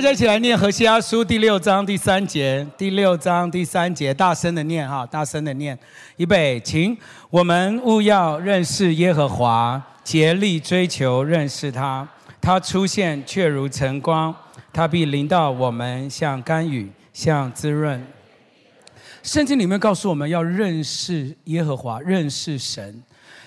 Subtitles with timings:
[0.00, 5.78] 大家一起来念《何西阿书》第六章第三节，第六章第三节，大声的念哈，大声的念，
[6.16, 6.96] 预备，请
[7.28, 12.08] 我们务要认识耶和华，竭力追求认识他。
[12.40, 14.34] 他出现却如晨光，
[14.72, 18.02] 他必临到我们，像甘雨，像滋润。
[19.22, 23.02] 圣经里面告诉我们要认识耶和华，认识神。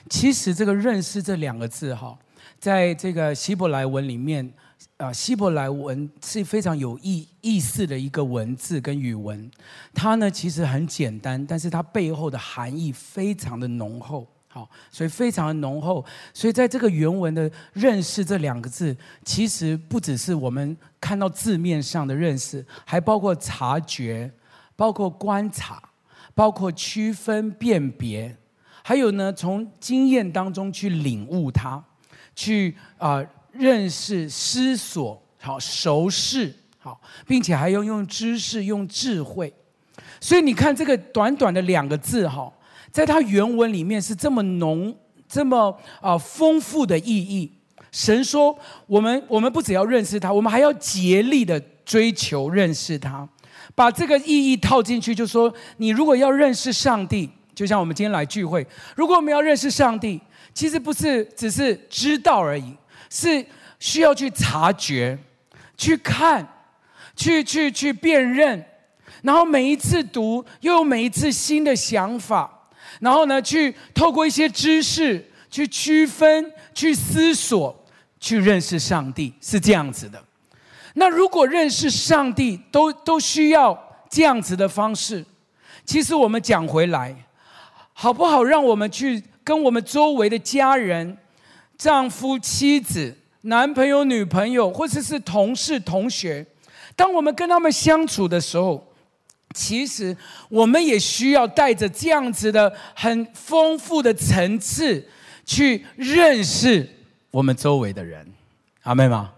[0.07, 2.15] 其实这个“认识”这两个字哈，
[2.59, 4.53] 在这个希伯来文里面。
[4.97, 9.49] 啊，希伯来文是非常有意意思的一个文字跟语文，
[9.93, 16.05] 它呢其实很简单，但是它背后的含义非常的浓厚，好，所以非常的浓厚。
[16.31, 24.31] 所以在这个原文的“认识”这两个字，其实不只是我们看到字面上的认识，还包括察觉，
[24.75, 25.81] 包括观察，
[26.35, 28.37] 包括区分辨别，
[28.83, 31.83] 还有呢从经验当中去领悟它，
[32.35, 33.25] 去啊。
[33.53, 39.53] 认识、思索、好熟识，好，并且还要用知识、用智慧。
[40.19, 42.51] 所以你看这个短短的两个字，哈，
[42.91, 44.95] 在它原文里面是这么浓、
[45.27, 47.51] 这么啊丰富的意义。
[47.91, 53.27] 神说，我们我们不只要认识他，我们还要竭力的追求认识他。
[53.75, 60.19] 把这个意义套进去，就说你如果要认识上帝，就像我们今天来聚会，如果我们要认识上帝，
[60.53, 62.73] 其实不是只是知道而已。
[63.13, 63.45] 是
[63.79, 65.15] 需要去察觉、
[65.77, 66.43] 去看、
[67.15, 68.65] 去去去辨认，
[69.21, 72.49] 然后每一次读又有每一次新的想法，
[72.99, 77.85] 然后呢，去透过一些知识去区分、去思索、
[78.19, 80.19] 去认识上帝，是这样子的。
[80.95, 83.77] 那如果认识上帝都都需要
[84.09, 85.23] 这样子的方式，
[85.85, 87.15] 其实我们讲回来，
[87.93, 88.43] 好不好？
[88.43, 91.19] 让我们去跟我们周围的家人。
[91.83, 96.45] 丈夫、妻子、男朋友、女朋友，或者是同事、同学，
[96.95, 98.81] 当我们跟他们相处的时候，
[99.53, 100.15] 其实
[100.47, 105.05] 我们也需要带着这样子的很丰富的层次
[105.45, 106.89] 去认识
[107.31, 108.25] 我们周围的人，
[108.83, 109.33] 阿妹吗？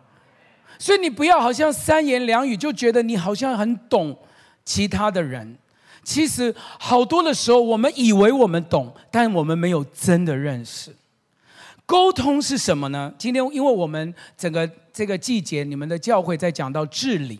[0.78, 4.16] 所以你不要好像三言两语就觉得你好像很懂
[4.64, 5.58] 其他的人，
[6.04, 10.96] 其实好多的时候我们以为我们懂，但我们没有真的认识。
[11.86, 13.14] 沟通是什么呢？
[13.18, 17.40] 今天因为我们整个这个季节，你们的教会在讲到治理。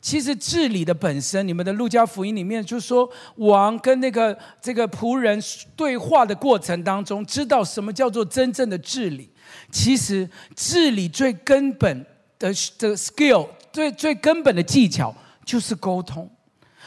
[0.00, 5.42] 其实治理的本身，你们的路加福音里面就说，王跟那个这个仆人
[5.74, 9.28] 对话的过程当中，知道什么叫做真正的治理。
[9.72, 12.04] 其实治理最根本
[12.38, 15.12] 的的 skill，最最根本的技巧
[15.44, 16.30] 就是沟通。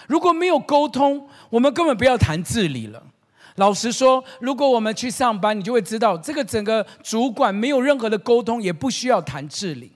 [0.07, 3.03] 如果没有沟通，我们根本不要谈治理了。
[3.59, 9.91] 老实说，如果我们去上班，你就会知道，这个整个主管没有任何的沟通，也不需要谈治理。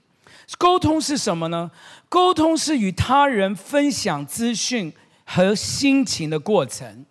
[0.58, 1.70] 沟通是什么呢？
[2.10, 4.92] 沟通是与他人分享资讯
[5.24, 7.06] 和心情的过程，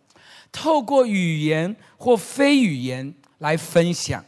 [0.51, 4.23] 透过语言或非语言来分享。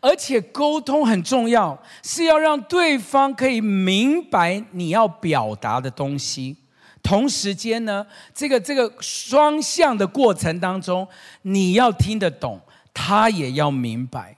[0.00, 6.56] 而且沟通很重要，是要让对方可以明白你要表达的东西。
[7.04, 8.04] 同时间呢，
[8.34, 11.06] 这个这个双向的过程当中，
[11.42, 12.58] 你要听得懂，
[12.94, 14.34] 他也要明白。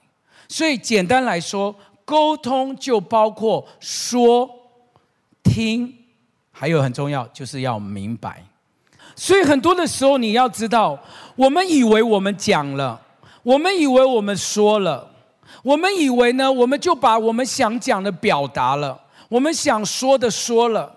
[0.48, 1.72] 所以简单来说，
[2.04, 4.50] 沟通就包括说、
[5.44, 5.94] 听，
[6.50, 8.42] 还有很重要就是要明白。
[9.14, 10.98] 所以很多的时候，你要知道，
[11.36, 13.00] 我们以为我们讲了，
[13.44, 15.08] 我们以为我们说了，
[15.62, 20.92] 我们以为呢，我们就把我们想讲的表达了，我们想说的说了，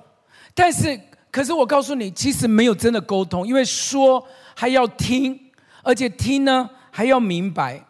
[0.56, 1.00] 但是。
[1.32, 4.26] 可是我告诉你，其实没有真的沟通，因为说
[4.56, 5.40] 还要听，
[5.84, 7.86] 而且听呢还要明白。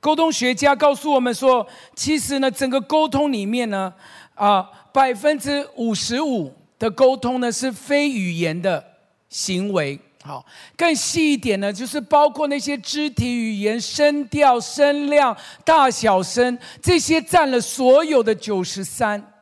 [0.00, 3.90] 沟通学家告诉我们说，其实呢，整个沟通里面呢，
[4.34, 8.84] 啊，百分之五十五的沟通呢是非语言的
[9.30, 9.98] 行为。
[10.22, 10.44] 好，
[10.76, 15.34] 更细一点呢，就是包括那些肢体语言、声调、声量、
[15.64, 19.33] 大小声，这些占了所有的九十三。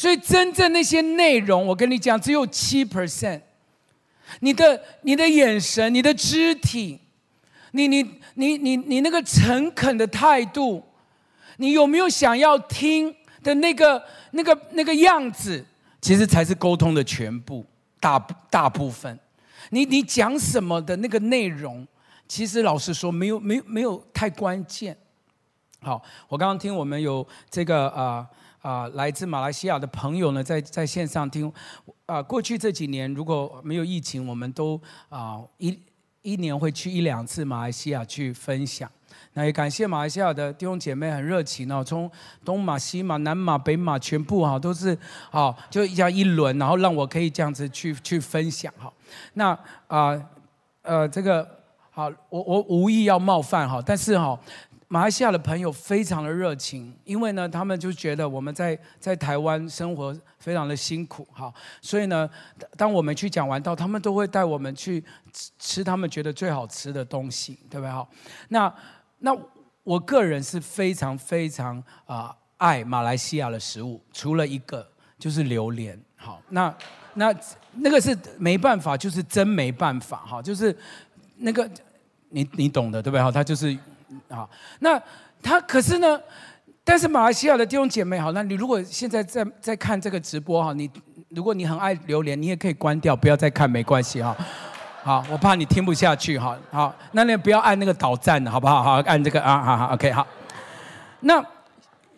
[0.00, 3.42] 所以，真正那些内容，我跟你讲，只有七 percent。
[4.38, 6.98] 你的、你的眼神、你的肢体，
[7.72, 8.02] 你、你、
[8.32, 10.82] 你、你、你那个诚恳的态度，
[11.58, 15.62] 你有没有想要听的那个、那个、那个样子，
[16.00, 17.62] 其实才是沟通的全部，
[18.00, 19.20] 大大部分。
[19.68, 21.86] 你、你讲什么的那个内容，
[22.26, 24.96] 其实老实说，没有、没有、没有太关键。
[25.82, 28.26] 好，我刚刚听我们有这个啊。
[28.60, 31.50] 啊，来自马来西亚的朋友呢，在在线上听。
[32.04, 35.78] 啊，过去这几年如果没有疫情，我们都啊一
[36.22, 38.90] 一年会去一两次马来西亚去分享。
[39.32, 42.10] 那也感谢马来西亚的弟兄姐妹很热情哦，从
[42.44, 44.96] 东马、西马、南马、北马全部哈都是
[45.30, 48.92] 好，就一样一轮，然后让我可以这样子去去分享哈。
[49.34, 49.50] 那
[49.86, 50.10] 啊
[50.82, 51.48] 呃，呃这个
[51.90, 54.38] 好，我我无意要冒犯哈，但是哈。
[54.92, 62.28] 马来西亚的朋友非常的热情，因为呢，他们就觉得我们在在台湾生活非常的辛苦，哈，所以呢，
[62.76, 65.00] 当我们去讲完道，他们都会带我们去
[65.32, 67.92] 吃吃他们觉得最好吃的东西，对不对？
[67.92, 68.04] 哈，
[68.48, 68.74] 那
[69.20, 69.30] 那
[69.84, 74.84] 我个人是非常非常啊、爱马来西亚的食物，除了一个
[75.20, 76.74] 就是榴莲，好，那
[77.14, 77.32] 那
[77.74, 80.76] 那个是没办法，就是真没办法，哈，就是
[81.36, 81.70] 那个
[82.30, 83.22] 你你懂的，对不对？
[83.22, 83.78] 哈，他就是。
[84.28, 84.48] 好，
[84.78, 85.00] 那
[85.42, 86.20] 他可是呢？
[86.82, 90.90] 但是马来西亚的弟兄姐妹，好，那你如果现在在在看这个直播哈，你
[91.28, 94.34] 如果你很爱榴莲，你也可以关掉，不要再看，没关系哈。
[95.02, 96.58] 好，我怕你听不下去哈。
[96.70, 98.82] 好，那你不要按那个导赞好不好？
[98.82, 100.26] 好，按这个啊，好好，OK，好。
[101.20, 101.44] 那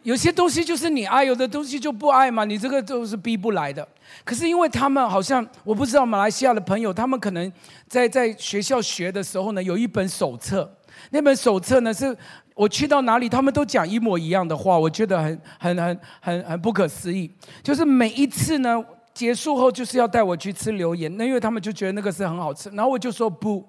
[0.04, 3.86] 有些东西就是你爱，有的东西就不爱嘛，你这个都是逼不来的。
[4.24, 7.52] 可是因为他们好像我不知道马来西亚的朋友，他们可能
[7.88, 10.72] 在在学校学的时候呢，有一本手册。
[11.12, 12.16] 那本手册呢，是
[12.54, 17.30] 我去到哪里，他们都讲一模一样的话，我觉得很、很、很、很、很不可思议。
[17.62, 18.82] 就是每一次呢，
[19.12, 23.62] 结束后就是要带我去吃榴莲，那因为他们就觉得那个是很好吃，然后我就说不，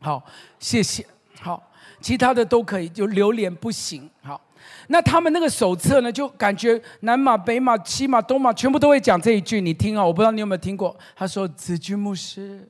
[0.00, 0.24] 好，
[0.58, 1.06] 谢谢，
[1.40, 1.62] 好，
[2.00, 4.10] 其他的都可以，就榴莲不行。
[4.22, 4.40] 好，
[4.88, 12.68] 那他们那个手册呢，就感觉南马、北马、西马、东马全部都会讲这一句，你听啊，我不知道你有没有听过，他说：“子君牧师。”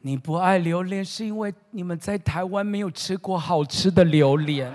[0.00, 4.72] 你不爱榴莲，是因为你们在台湾没有吃过好吃的榴莲。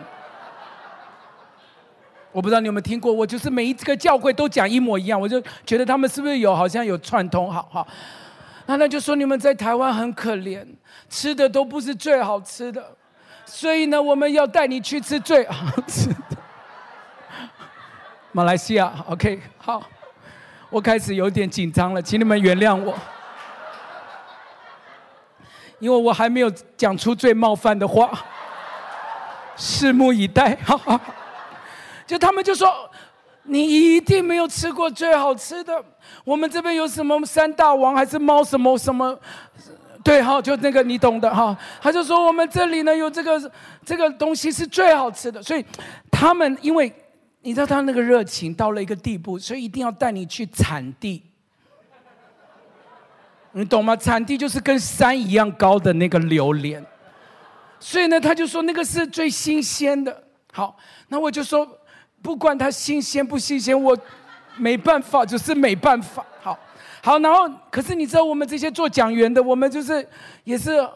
[2.31, 7.87] 我不知道你有没有听过，我就是每一个教会都讲一模一样，我就觉得他们是不是有好像有串通，好好。
[8.65, 10.65] 那他就说你们在台湾很可怜，
[11.09, 12.83] 吃的都不是最好吃的，
[13.45, 16.37] 所以呢，我们要带你去吃最好吃的。
[18.31, 19.83] 马来西亚，OK，好，
[20.69, 22.93] 我开始有点紧张了，请你们原谅我。
[25.83, 28.09] 因为我还没有讲出最冒犯的话，
[29.57, 30.55] 拭目以待。
[30.63, 31.01] 哈哈，
[32.07, 32.89] 就他们就说，
[33.43, 35.83] 你一定没有吃过最好吃的。
[36.23, 39.19] 我们这边有什么三大王还是猫什么什么？
[40.05, 41.53] 对哈，就那个你懂的哈。
[41.81, 43.51] 他就说我们这里呢有这个
[43.85, 45.65] 这个东西是最好吃的，所以
[46.09, 46.89] 他们因为
[47.41, 51.21] 你知道他那个热情到了一个地步，所以一定要带你去产地。
[53.55, 53.95] 你懂吗？
[53.95, 56.83] 产地就是跟山一样高的那个榴莲，
[57.79, 60.23] 所以呢，他就说那个是最新鲜的。
[60.51, 60.75] 好，
[61.07, 61.67] 那我就说，
[62.21, 63.95] 不管它新鲜不新鲜，我
[64.57, 66.25] 没办法，就是没办法。
[66.41, 66.57] 好，
[67.03, 70.07] 好，然后可是你知道，我们这些做讲员的，我们就是
[70.43, 70.87] 也是，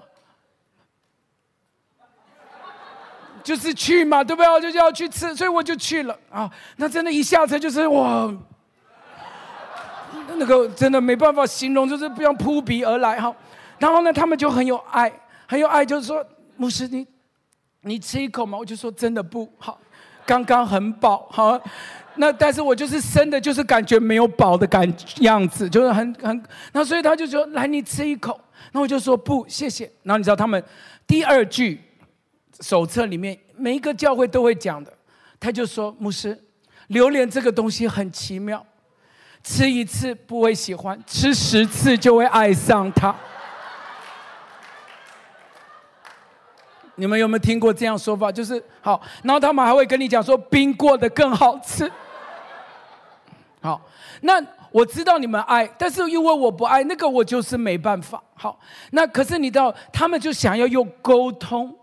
[3.44, 4.52] 就是去嘛，对不对？
[4.52, 6.52] 我就要去吃，所以我就去了啊。
[6.78, 8.34] 那真的，一下车就是哇。
[10.36, 13.34] 那个真的没办法形容，就是不要扑鼻而来哈。
[13.80, 15.12] 然后呢，他们就很有爱，
[15.48, 16.26] 很有爱，就是说，
[16.56, 17.06] 牧师你，
[17.82, 18.58] 你吃一口嘛？
[18.58, 19.80] 我就说真的不好，
[20.26, 21.60] 刚刚很饱好。
[22.16, 26.44] 那但是我就是生的，就是感觉没有饱的感样子，就是很很。
[26.74, 28.40] 那所以他就说，来你吃一口。
[28.72, 29.90] 那我就说不，谢谢。
[30.02, 30.62] 然后你知道他们
[31.06, 31.80] 第二句
[32.60, 34.92] 手册里面每一个教会都会讲的，
[35.40, 36.38] 他就说，牧师，
[36.88, 38.66] 榴莲这个东西很奇妙。
[39.44, 43.16] 吃一次不会喜欢，吃十次就会爱上它。
[46.96, 48.32] 你们有没有听过这样说法？
[48.32, 51.92] 就是好，然后他们还会跟你讲说冰过的更好吃。
[53.62, 53.80] 好，
[54.22, 58.22] 那我知道你们爱，但是因为我不爱那个，我就是没办法。
[58.34, 58.60] 好，
[58.92, 61.76] 那可是你知道，他们就想要用沟通，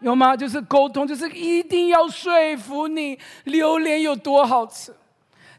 [0.00, 0.34] 有吗？
[0.34, 4.94] 就是沟通，就是一定要说服你榴莲有多好吃。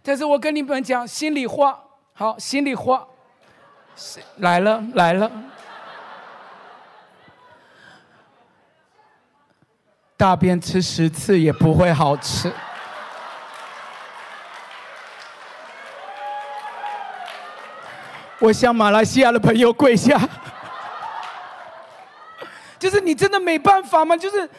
[0.05, 1.81] 但是我跟你们讲心里话，
[2.11, 3.07] 好，心里话，
[4.37, 5.31] 来了来了，
[10.17, 12.51] 大便吃十次也不会好吃。
[18.39, 20.19] 我向马来西亚的朋友跪下，
[22.77, 24.17] 就是你真的没办法吗？
[24.17, 24.49] 就是，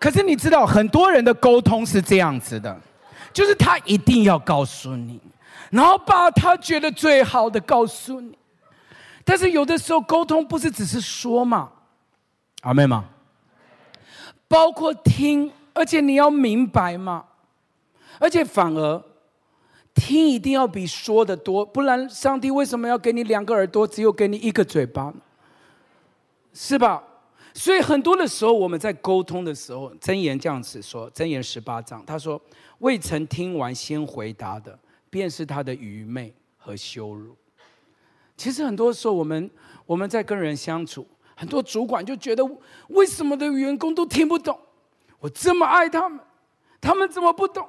[0.00, 2.76] 可是你知道很多人的沟通是这样子的。
[3.32, 5.20] 就是他一定要告诉你，
[5.70, 8.36] 然后把他觉得最好的告诉你。
[9.24, 11.70] 但是有的时候沟通不是只是说嘛，
[12.62, 13.04] 阿妹吗？
[14.48, 17.24] 包括听，而且你要明白嘛。
[18.18, 19.02] 而且反而
[19.94, 25.12] 听一定要比说的多，不然上帝为什么要给你两个耳朵，只有给你一个嘴巴？
[26.52, 27.02] 是吧？
[27.52, 32.40] 所以很多的时候，我们在沟通的时候，真言这样子说：真言十八章，他说
[32.78, 34.78] ：“未曾听完先回答的，
[35.10, 37.36] 便是他的愚昧和羞辱。”
[38.36, 39.50] 其实很多时候，我们
[39.84, 42.48] 我们在跟人相处，很多主管就觉得，
[42.88, 44.58] 为什么的员工都听不懂？
[45.18, 46.20] 我这么爱他们，
[46.80, 47.68] 他们怎么不懂？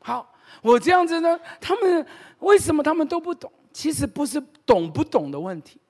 [0.00, 2.06] 好，我这样子呢，他们
[2.40, 3.50] 为什么他们都不懂？
[3.72, 5.80] 其实不是懂不懂的问题。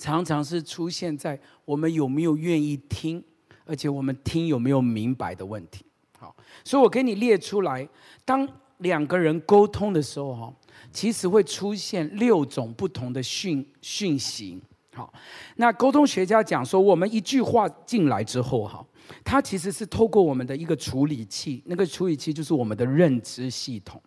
[0.00, 3.22] 常常是出现在我们有没有愿意听，
[3.66, 5.84] 而且我们听有没有明白的问题。
[6.18, 7.86] 好，所以我给你列出来，
[8.24, 10.54] 当两个人沟通的时候，哈，
[10.90, 14.58] 其实会出现六种不同的讯讯息。
[14.94, 15.12] 好，
[15.56, 18.82] 那沟通学家讲说，我们一句话进来之后，哈，
[19.22, 24.02] 它其实是透过我们的一个处理器，那个处理器就是我们的认知系统。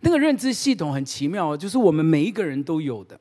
[0.00, 3.20] 那个认知系统很奇妙，就是我们每一个人都有的。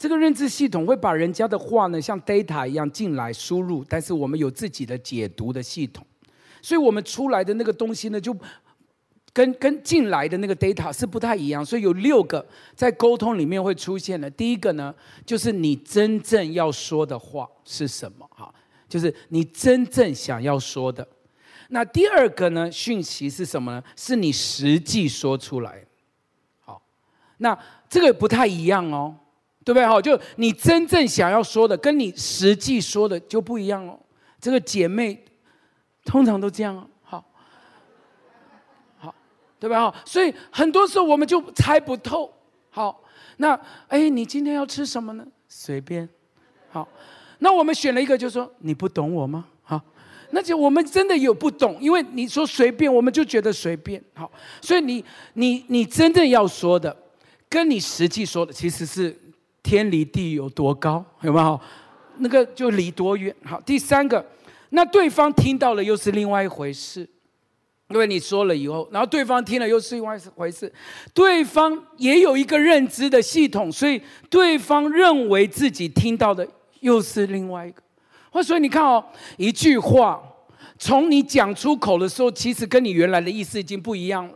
[0.00, 6.02] 这个认知系统会把人家的话呢，像 data 一样进来输入，但是我们有自己的解读的系统，
[6.62, 8.34] 所以我们出来的那个东西呢，就
[9.30, 11.62] 跟跟进来的那个 data 是不太一样。
[11.62, 14.30] 所以有六个在沟通里面会出现的。
[14.30, 14.94] 第一个呢，
[15.26, 18.26] 就是你真正要说的话是什么？
[18.30, 18.50] 哈，
[18.88, 21.06] 就是你真正想要说的。
[21.68, 23.84] 那第二个呢，讯息是什么呢？
[23.94, 25.84] 是你实际说出来。
[26.60, 26.80] 好，
[27.36, 27.58] 那
[27.90, 29.14] 这个不太一样哦。
[29.62, 29.86] 对不对？
[29.86, 33.98] 哈，就你真正想要说的，跟你实际说的就不一样哦。
[34.40, 35.22] 这个姐妹
[36.02, 37.22] 通常都这样，好，
[38.96, 39.14] 好，
[39.58, 39.90] 对吧？
[39.90, 42.32] 哈，所以很多时候我们就猜不透。
[42.70, 43.04] 好，
[43.36, 45.26] 那哎，你今天要吃什么呢？
[45.46, 46.08] 随便。
[46.70, 46.88] 好，
[47.40, 49.44] 那我们选了一个，就说你不懂我吗？
[49.62, 49.78] 好，
[50.30, 54.02] 那就我们真的有不懂，因为你说随便，我们就觉得随便。
[54.14, 56.96] 好，所以你你你真正要说的，
[57.48, 59.14] 跟你实际说的其实是。
[59.62, 61.60] 天离地有多高，有没有？
[62.18, 63.34] 那个就离多远。
[63.44, 64.24] 好，第三个，
[64.70, 67.08] 那对方听到了又是另外一回事，
[67.88, 70.72] 因为你说了以后，然后对方听了又是另外一回事，
[71.14, 76.46] 对方也有一个认知的系统，所以对方认为自己听到的
[76.80, 77.82] 又是另外一个。
[78.30, 79.04] 或所以你看哦，
[79.38, 80.22] 一句话
[80.78, 84.34] 从你讲出口的时候，其实跟你原来的意思已经不一样了。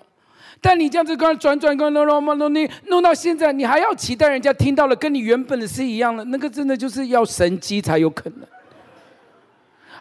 [0.65, 6.25] 但你这样子刚转转刚弄弄弄你弄到现在，你还要期待人家听到了跟你原本的是一样的？
[6.25, 8.49] 那个真的就是要神机才有可能。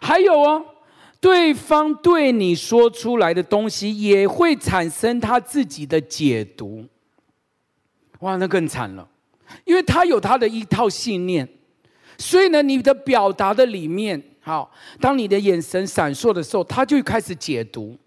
[0.00, 0.64] 还有哦，
[1.20, 6.82] 对方对你说出来的东西也会产生他自己的解读。
[8.20, 9.06] 哇，那更惨了，
[9.66, 11.46] 因为他有他的一套信念，
[12.16, 17.98] 所以呢，你的表达的里面，好，当你的眼神闪烁的时候，他就开始解读，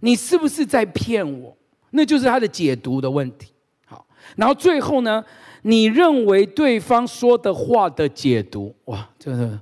[0.00, 1.54] 你是不是在骗我？
[1.90, 3.52] 那就是他的解读的问题。
[3.84, 4.06] 好，
[4.36, 5.24] 然后最后呢，
[5.62, 9.60] 你认为对方说的话的解读，哇，这个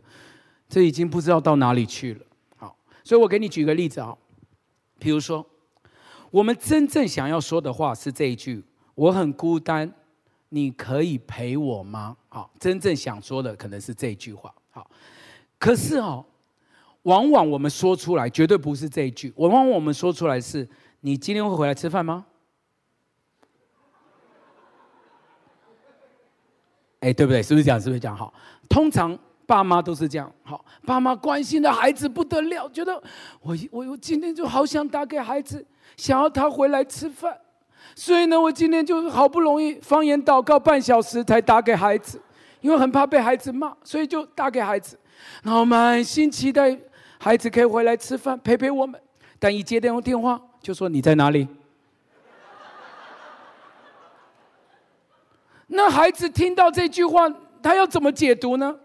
[0.69, 2.21] 这已经不知道到哪里去了。
[2.57, 4.15] 好，所以我给你举个例子啊，
[4.99, 5.47] 比如说，
[6.31, 8.63] 我们真正想要说的话是这一句
[8.95, 9.91] ：“我很孤单，
[10.51, 14.55] 你可以陪我吗？”好，真正想说的可能是这句话。
[14.71, 14.91] 好，
[15.59, 16.23] 可是哦，
[17.05, 20.69] 往往我们说出来绝对不是这一句，往往我们说出来是。
[21.01, 22.27] 你今天会回来吃饭吗？
[27.01, 27.41] 哎，对不对？
[27.41, 27.81] 是不是这样？
[27.81, 28.17] 是不是这样？
[28.17, 28.35] 好，
[28.69, 30.31] 通常爸妈都是这样。
[30.43, 33.01] 好，爸妈关心的孩子不得了，觉得
[33.41, 35.65] 我我我今天就好想打给孩子，
[35.97, 37.39] 想要他回来吃饭，
[37.95, 42.21] 所以呢，我今天就好不容易方言祷告半小时才打给孩子，
[42.61, 44.99] 因为很怕被孩子骂，所以就打给孩子，
[45.45, 46.77] 然后满心期待
[47.21, 49.01] 孩子可以回来吃饭陪陪我们，
[49.39, 50.43] 但一接电话电话。
[50.61, 51.47] 就说你在哪里？
[55.69, 57.29] 那孩子听到这句话，
[57.63, 58.77] 他要怎么解读呢？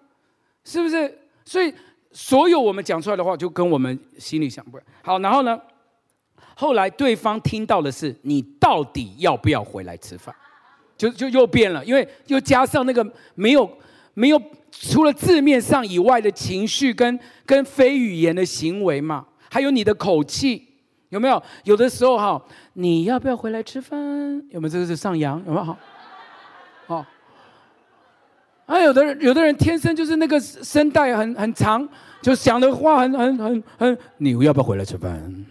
[0.63, 1.19] 是不是？
[1.45, 1.73] 所以
[2.11, 4.79] 所有我们讲出来的话，就跟我们心里想不。
[5.01, 5.59] 好，然后呢，
[6.55, 10.33] 后来对方听到的是你到底要不要回来吃饭？
[10.95, 13.69] 就就又变了，因为又加上那个没有
[14.13, 20.72] 没有除了字面上以外的情绪跟跟非语言的行为嘛，还有你的口气。
[21.13, 21.41] 有没有？
[21.63, 22.43] 有的时候哈，
[22.73, 23.99] 你要不要回来吃饭？
[24.49, 24.69] 有没有？
[24.69, 25.63] 这个是上扬，有没有？
[25.63, 25.77] 好，
[26.87, 27.05] 好。
[28.65, 31.87] 啊，有的人，有的人天生就是那个声带很很长，
[32.19, 33.97] 就讲的话很很很很。
[34.17, 35.45] 你要不要回来吃饭？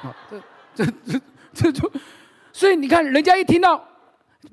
[0.00, 0.14] 好，
[0.74, 1.20] 这这这
[1.52, 1.92] 这就，
[2.50, 3.84] 所以你看，人家一听到，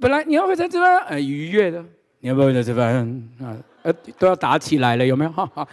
[0.02, 1.82] 本来你要回来吃饭，哎，愉悦的，
[2.20, 2.94] 你要不要回来吃饭？
[3.40, 5.32] 啊，呃，都要打起来了，有没有？
[5.32, 5.68] 好好，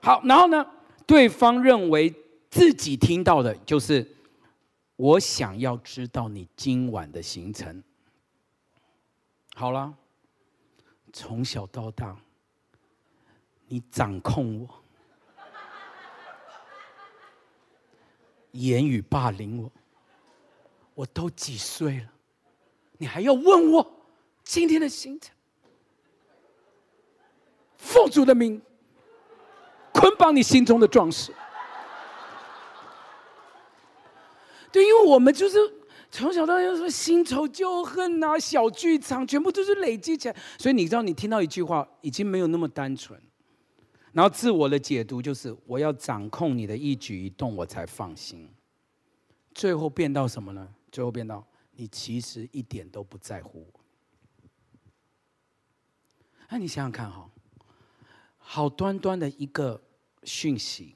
[0.00, 0.64] 好，然后呢，
[1.06, 2.14] 对方认为。
[2.56, 4.16] 自己听到的就是
[4.96, 7.84] 我想要知道你今晚的行程。
[9.54, 9.94] 好了
[11.12, 12.16] 从小到大
[13.66, 14.68] 你掌控我
[18.52, 19.70] 言语霸凌我
[20.94, 22.10] 我都几岁了
[22.96, 23.86] 你还要问我
[24.42, 25.30] 今天的行程
[27.76, 28.62] 父祖的命
[29.92, 31.34] 捆绑你心中的壮士
[34.76, 35.56] 对，因为我们就是
[36.10, 43.18] 从小到大有什么新仇旧恨呐、小剧场全部都是累积起来，所以你知道，你听到一句话已经没有那么单纯，
[44.12, 48.50] 然后自我的解读就是我要掌控你的一举一动，我才放心。
[49.54, 50.68] 最后变到什么呢？
[50.92, 51.42] 最后变到
[51.72, 53.80] 你其实一点都不在乎我。
[56.50, 57.30] 那你想想看哈，
[58.36, 59.80] 好端端的一个
[60.24, 60.94] 讯息，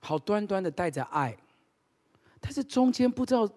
[0.00, 1.36] 好端端的带着爱。
[2.40, 3.48] 但是中间不知道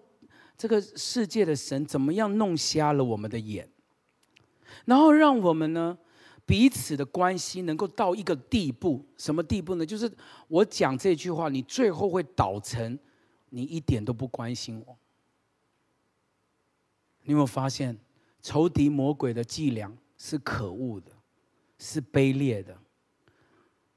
[0.56, 3.68] 这个世界的神怎么样弄瞎了我们的眼，
[4.84, 5.96] 然后让我们呢
[6.44, 9.86] 彼此的关系能够到一个地步，什么地步呢？
[9.86, 10.10] 就是
[10.48, 12.98] 我讲这句话，你最后会导成
[13.50, 14.96] 你一点都不关心我。
[17.22, 17.96] 你有没有发现，
[18.42, 21.12] 仇敌魔鬼的伎俩是可恶的，
[21.78, 22.76] 是卑劣的。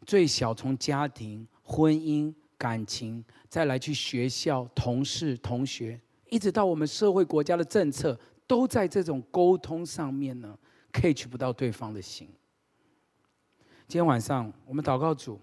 [0.06, 2.34] 最小从家庭、婚姻。
[2.58, 10.58] 感情，再来去学校，同事、同学，一直到我们社会国家的政策，都在这种沟通上面呢
[10.92, 12.30] ，catch 不到对方的心。
[13.88, 15.40] 今天晚上我们祷告主，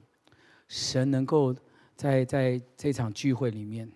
[0.68, 1.54] 神能够
[1.94, 3.90] 在在这场聚会里面，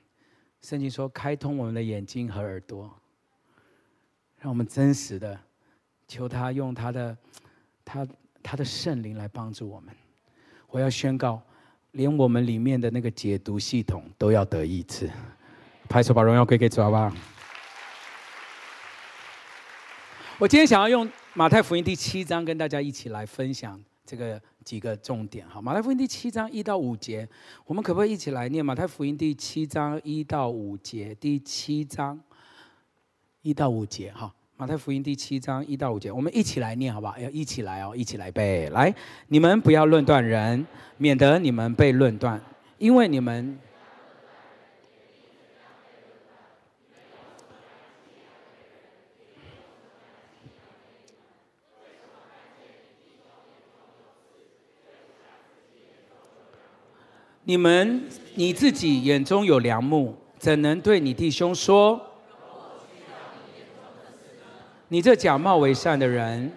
[0.61, 2.95] 圣经说开通我们的眼睛和耳朵，
[4.39, 5.39] 让我们真实的
[6.07, 7.19] 求他用他的
[7.85, 8.07] 他
[8.43, 9.95] 他的圣灵来帮助我们。
[10.69, 11.43] 我要宣告。
[11.97, 15.11] 连我们里面的那个解读系统都要得医治，
[15.89, 17.11] 拍手把荣耀归给主好不好？
[20.39, 25.49] 我今天想要用马太福音第七章跟大家一起来分享这个几个重点。
[25.49, 27.27] 好，马太福音第七章一到五节，
[27.65, 31.15] 我们可不可以一起来念马太福音第七章一到五节？
[31.15, 32.21] 第七章
[33.41, 34.35] 一到五节，哈。
[34.59, 37.19] 马太福音第七章一到五节，我们一起来念，好不好？
[37.19, 38.71] 要一起来哦，一起来背。
[38.71, 38.95] 来，
[39.29, 42.41] 你们不要论断人，免得你们被论断，
[42.79, 43.59] 因为你们，
[57.45, 58.03] 你们
[58.37, 62.01] 你自己眼中有梁木，怎能对你弟兄说？
[64.89, 66.49] 你这假冒为善的人，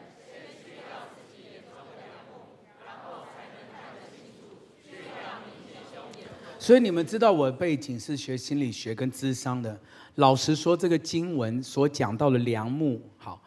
[6.59, 9.75] 所以你们知道我的背景是学心理学跟咨商的。
[10.15, 13.41] 老实说，这个经文所讲到的良木，好，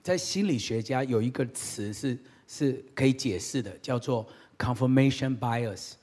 [0.00, 4.24] 在心理学家有一个词是是可以解释的，叫做
[4.56, 5.94] confirmation bias，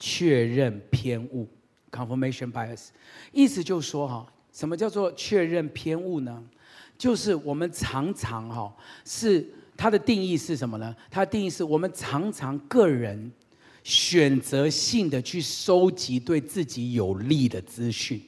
[0.00, 1.48] 确认偏误。
[1.92, 2.88] confirmation bias，
[3.30, 6.42] 意思就是说，哈，什么叫做确认偏误呢？
[7.02, 8.72] 就是我们常常哈，
[9.04, 9.44] 是
[9.76, 10.94] 它的定义是什么呢？
[11.10, 13.32] 它的定义是我们常常个人
[13.82, 18.22] 选择性的去收集对自己有利的资讯，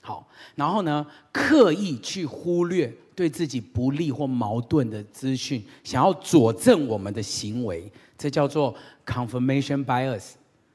[0.00, 7.88] 好，然后呢，刻意去忽略对自己不利或矛盾的资讯，想要佐证我们的行为，
[8.18, 8.74] 这叫做
[9.06, 10.30] confirmation bias，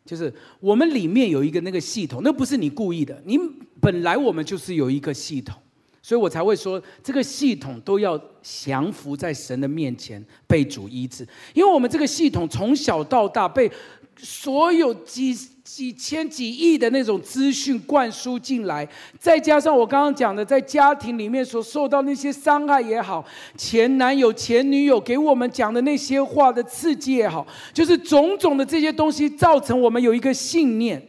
[0.05, 3.37] 就是我们里面有一个那个系统，那不是你故意的，你
[3.81, 5.59] 本来我们就是有一个系统。
[6.05, 11.25] 所以我才会说，这个系统都要降服在神的面前，被主医治。
[11.53, 13.71] 因为我们这个系统从小到大被
[14.17, 18.85] 所有几几千几亿的那种资讯灌输进来，
[19.17, 23.25] 再加上我刚刚讲的，在家庭里面所受到那些伤害也好，
[23.57, 31.01] 前男友、前女友给我们讲的那些话的刺激也好，就是种种的这些东西，造成我们有一个信念。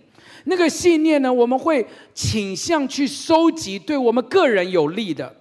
[0.44, 5.34] 那个信念呢，我们会倾向去收集对我们个人有利的，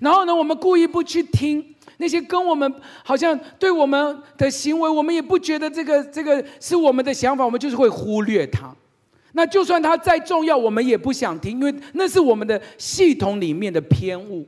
[0.00, 2.72] 然后呢，我们故意不去听那些跟我们
[3.04, 8.74] 好像对我们的行为，我们也不觉得这个这个是我们的想法，我们就是会忽略它。
[9.32, 14.46] 那就算它再重要，我们也不想听，因为那是我们的系统里面的偏误。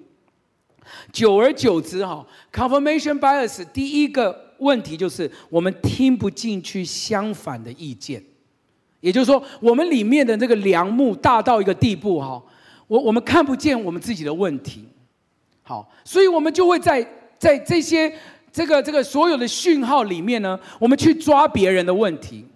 [1.11, 8.23] 久而久之，哈，confirmation bias 第一个问题就是我们听不进去相反的意见。
[9.05, 12.43] 也就是说，我们里面的这个梁木大到一个地步，哈，
[12.87, 14.83] 我我们看不见我们自己的问题，
[15.63, 17.07] 好，所以我们就会在
[17.39, 18.11] 在这些
[18.51, 22.47] 这个这个所有的讯号里面呢，我们去抓别人的问题，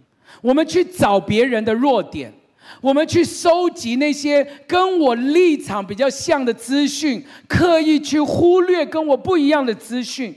[0.40, 2.32] 我们去找别人的弱点，
[2.80, 10.34] 我们去收集那些跟我立场比较像的资讯，刻意去忽略跟我不一样的资讯，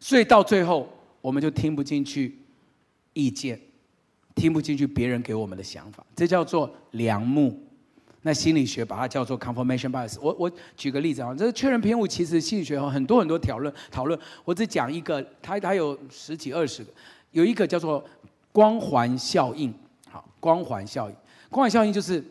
[0.00, 0.88] 所以到最后
[1.20, 2.36] 我们就听不进去
[3.12, 3.60] 意见。
[4.36, 7.60] 听不进去别人给我们的想法，这叫做良木。
[8.22, 10.18] 那心理学把它叫做 confirmation bias。
[10.20, 14.18] 我我举个例子啊，这个确认偏误其实心理学有很多很多讨论讨论。
[14.44, 16.92] 我只讲一个，它它有十几二十个，
[17.30, 18.04] 有一个叫做
[18.50, 19.72] 光环效应。
[20.10, 21.16] 好，光环效应，
[21.48, 22.22] 光环效应就是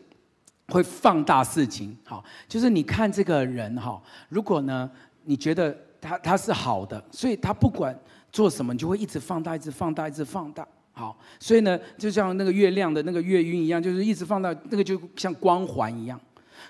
[0.68, 1.96] 会放大事情。
[2.04, 4.90] 好，就是你看这个人哈，如果呢
[5.24, 7.98] 你觉得他他是好的，所以他不管
[8.30, 10.68] 做什么，你就会一直放大，一直放大，一直放大。
[10.98, 16.18] 好，所以呢，就像那个月亮的那个月晕一样，就是一直放到，那个就像光环一样。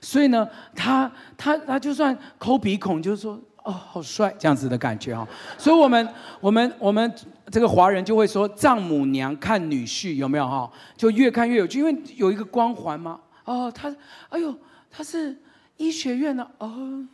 [0.00, 5.24] 所以呢，他他他就算抠鼻孔，就是说哦，好帅这样子的感觉哈。
[5.56, 6.08] 所以我们
[6.40, 7.14] 我们我们
[7.52, 10.68] 这个华人就会说，丈母娘看女婿有没有哈？
[10.96, 13.20] 就越看越有趣，因为有一个光环嘛。
[13.44, 13.94] 哦，他
[14.30, 14.52] 哎呦，
[14.90, 15.38] 他是
[15.76, 17.06] 医学院的哦，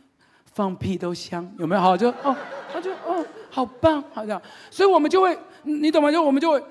[0.51, 1.95] 放屁都香，有没有哈？
[1.95, 2.35] 就哦，
[2.73, 4.41] 他就哦，好棒，好这样。
[4.71, 6.11] 所以我们就会，你懂吗？
[6.11, 6.63] 就我们就会。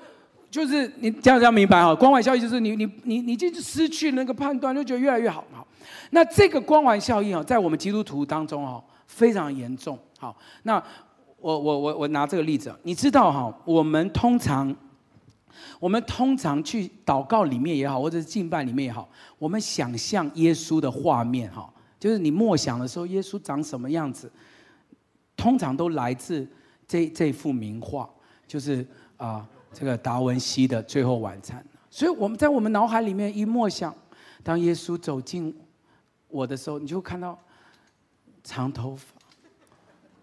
[0.53, 5.43] 就是你这样这样明白哈，光环效应就是你你你你就失去那个判断，就觉得越来越好。
[5.51, 5.67] 好，
[6.11, 9.97] 那这个光环效应啊，在我们基督徒当中哈，非常严重。
[10.19, 10.75] 好，那
[11.39, 14.71] 我我我我拿这个例子，你知道哈，我们通常
[15.79, 21.67] 我们通常去祷告里面也好，或者是敬拜里面也好，我们想象耶稣的画面哈，
[21.99, 24.31] 就是你默想的时候，耶稣长什么样子，
[25.35, 26.47] 通常都来自
[26.87, 28.07] 这这幅名画，
[28.47, 28.85] 就是
[29.17, 29.43] 啊。
[29.73, 31.59] 这个达文西的《最后晚餐》，
[31.89, 33.93] 所以我们在我们脑海里面一默想，
[34.43, 35.53] 当耶稣走进
[36.27, 37.37] 我的时候，你就看到
[38.43, 39.13] 长头发、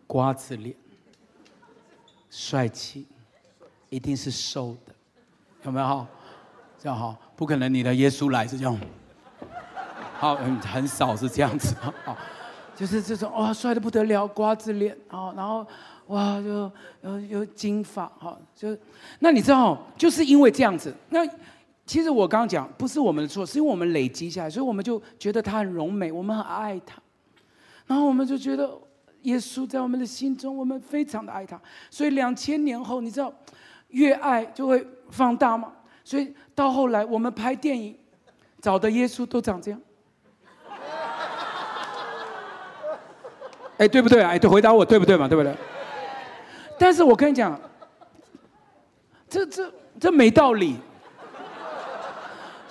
[0.06, 0.74] 瓜子脸、
[2.30, 3.06] 帅气，
[3.88, 4.94] 一定是瘦的，
[5.64, 6.06] 有没有？
[6.78, 8.78] 这样哈，不可能你的耶稣来是这样，
[10.14, 11.74] 好，很很少是这样子
[12.06, 12.16] 啊，
[12.76, 15.66] 就是这种哇，帅的不得了，瓜子脸啊，然后。
[16.10, 16.70] 哇，就
[17.02, 18.76] 有有金发哈，就
[19.20, 20.92] 那你知道，就是因为这样子。
[21.08, 21.20] 那
[21.86, 27.00] 其实我刚刚讲不是我们的错，是因为我们累积下来，所以我们就觉得他很柔美，我们很爱他。
[27.86, 28.68] 然后我们就觉得
[29.22, 31.60] 耶稣在我们的心中，我们非常的爱他。
[31.90, 33.32] 所以两千年后，你知道，
[33.90, 35.72] 越爱就会放大嘛。
[36.02, 37.96] 所以到后来，我们拍电影
[38.60, 39.80] 找的耶稣都长这样。
[43.78, 44.22] 哎，对不对？
[44.22, 45.28] 哎，对，回答我对不对嘛？
[45.28, 45.54] 对不对？
[46.80, 47.60] 但是我跟你讲，
[49.28, 50.78] 这这这没道理。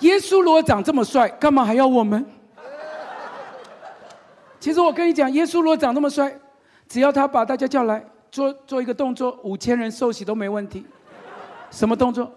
[0.00, 2.26] 耶稣如果长这么帅，干嘛还要我们？
[4.58, 6.36] 其实我跟你讲，耶稣如果长这么帅，
[6.88, 10.84] 只要他把大家叫来做做一个动作，五千人受洗都没问题。
[11.70, 12.32] 什么动作？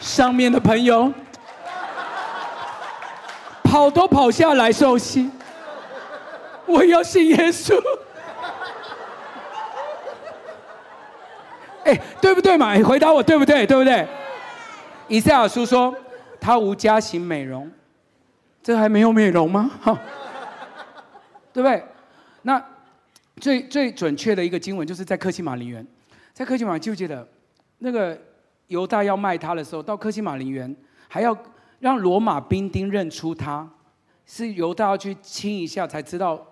[0.00, 1.10] 上面的朋友。
[3.74, 5.28] 跑都跑下来受洗，
[6.64, 7.76] 我要信耶稣。
[11.82, 12.72] 哎，对不对嘛？
[12.84, 13.66] 回答我对不对？
[13.66, 14.06] 对不对？
[15.08, 15.92] 以赛亚书说
[16.40, 17.68] 他无家行美容，
[18.62, 19.68] 这还没有美容吗？
[19.82, 19.98] 哈，
[21.52, 21.82] 对不对？
[22.42, 22.64] 那
[23.40, 25.84] 最最准确的一个经文就是在克西马林园，
[26.32, 27.26] 在克西马，记不记得
[27.78, 28.16] 那个
[28.68, 30.72] 犹大要卖他的时候，到克西马林园
[31.08, 31.36] 还要。
[31.84, 33.68] 让罗马兵丁认出他，
[34.24, 36.42] 是犹大要去亲一下才知道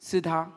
[0.00, 0.50] 是他，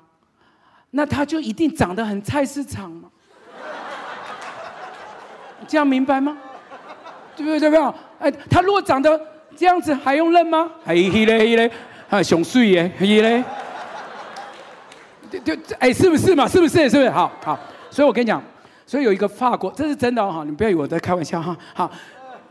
[0.89, 3.07] 那他就一定长得很菜市场嘛？
[5.67, 6.35] 这样明白吗？
[7.35, 7.59] 对不对？
[7.59, 7.93] 对不对？
[8.17, 9.21] 哎，他如果长得
[9.55, 10.71] 这样子，还用认吗？
[10.83, 11.71] 哎嘿嘞嘿嘞，
[12.09, 13.43] 啊，熊睡耶嘿嘞，
[15.29, 16.47] 对对，哎，是不是嘛？
[16.47, 16.89] 是不是？
[16.89, 17.09] 是不是？
[17.11, 17.59] 好好，
[17.91, 18.41] 所以我跟你讲，
[18.87, 21.91] 所以有一个法国，这是真的哈，你不要以为我在开玩笑哈，好。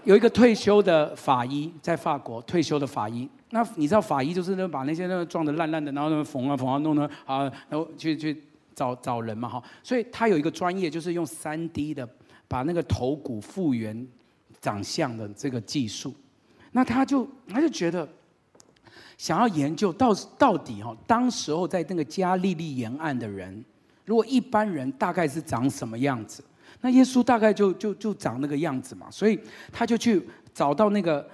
[0.05, 8.43] 有一个退休的法医在法国退休的法医，那你知道法医就是那把那些那个撞得烂烂的，然后那缝啊缝啊弄的啊，然后去去
[8.75, 12.09] 找找人嘛哈，所以他有一个专业，就是用三 D 的
[12.49, 14.07] 把那个头骨复原
[14.61, 16.15] 长相的这个技术。
[16.73, 18.09] 那他就他就觉得
[19.19, 23.65] 想要研究到到底哈，当时候在那个加利利沿岸的人，
[24.05, 26.43] 如果一般人大概是长什么样子？
[26.81, 29.39] 那耶稣大概就就就长那个样子嘛，所以
[29.71, 31.29] 他就去找到那个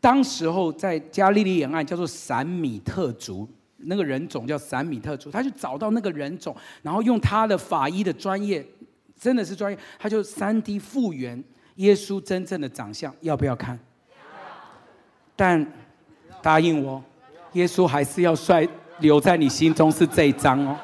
[0.00, 8.62] 当时候在加利利沿岸叫做闪米特族那个人种叫闪米特族，他就找到那个人种，然后用他的法医的专业，
[9.18, 11.42] 真的是专业，他就三 D 复原
[11.76, 13.78] 耶稣真正的长相，要不要看？
[15.34, 15.66] 但
[16.42, 17.02] 答应我，
[17.52, 20.76] 耶稣还是要帅，留在你心中是这一张哦，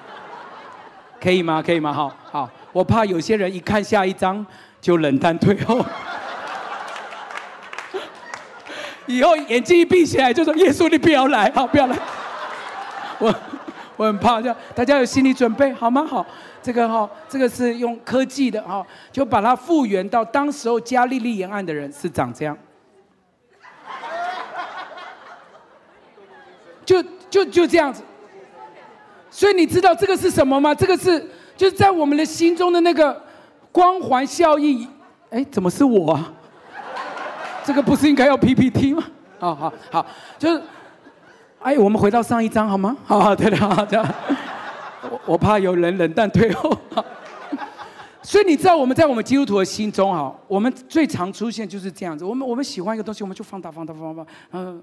[1.21, 1.63] 可以吗？
[1.63, 1.93] 可以吗？
[1.93, 2.51] 好，好。
[2.77, 4.45] 我怕有些人一看下一张
[4.83, 5.83] 就冷淡退后，
[9.07, 11.97] 以后眼睛一闭起来就说：“耶稣，你不要来，好，不要来。”
[13.19, 13.35] 我
[13.97, 16.05] 我很怕，这样大家有心理准备好吗？
[16.05, 16.27] 好，
[16.62, 22.59] 这个哈，这个是用科技的哈，就把它复原到当时候加利利沿岸的人是长这样，
[26.85, 28.03] 就就就这样子。
[29.31, 30.75] 所以你知道这个是什么吗？
[30.75, 33.21] 这个是就是在我们的心中的那个
[33.73, 34.87] 光环效应。
[35.31, 36.33] 哎，怎么是我啊？
[37.64, 39.03] 这个不是应该要 PPT 吗？
[39.38, 40.07] 好好好，
[40.38, 40.62] 就是，
[41.61, 42.97] 哎，我们回到上一章好吗？
[43.05, 44.14] 好好，对的，好这样。
[45.11, 46.77] 我我怕有人冷淡退后。
[48.23, 52.25] 所以你知道我们在我们基督徒的心中哈，我们最常出现就是这样子。
[52.25, 54.83] 我们我们喜欢一个东西，我们就放大放大放大，嗯，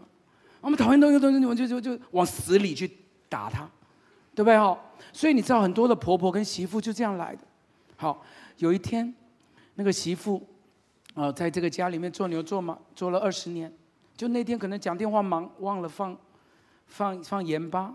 [0.61, 2.89] 我们讨厌东西东西，我们就就就往死里去
[3.27, 3.67] 打它。
[4.35, 4.77] 对不对哈？
[5.11, 7.41] 所以你知道很多的婆婆跟媳妇就这样来的。
[7.95, 8.23] 好，
[8.57, 9.13] 有一天，
[9.75, 10.41] 那个媳妇，
[11.13, 13.71] 啊，在这个家里面做牛做马做了二十年，
[14.17, 16.17] 就那天可能讲电话忙忘了放，
[16.87, 17.93] 放放盐巴，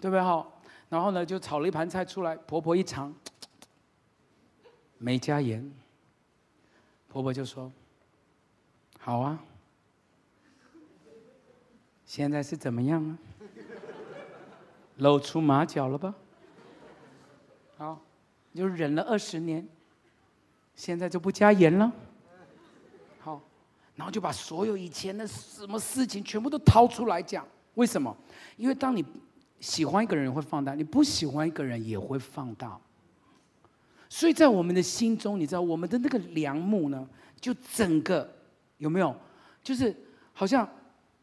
[0.00, 0.46] 对不对哈？
[0.88, 3.14] 然后呢就炒了一盘菜出来，婆婆一尝，
[4.96, 5.70] 没加盐。
[7.08, 7.70] 婆婆就说
[9.00, 9.38] ：“好啊，
[12.04, 13.18] 现在是怎么样啊？”
[14.98, 16.14] 露出马脚了吧？
[17.76, 18.00] 好，
[18.52, 19.66] 你就忍了二十年，
[20.74, 21.92] 现在就不加盐了。
[23.20, 23.40] 好，
[23.94, 27.46] 然后就把所有以前的什么事情全部都掏出来讲。
[27.74, 28.16] 为什么？
[28.56, 29.04] 因为当你
[29.60, 32.76] 喜欢一个人会放大，你不喜欢一个人也会放大。
[34.08, 37.08] 所以在我们的心中，你知道我们的那个梁木呢，
[37.40, 38.28] 就整个
[38.78, 39.14] 有没有？
[39.62, 39.94] 就是
[40.32, 40.68] 好像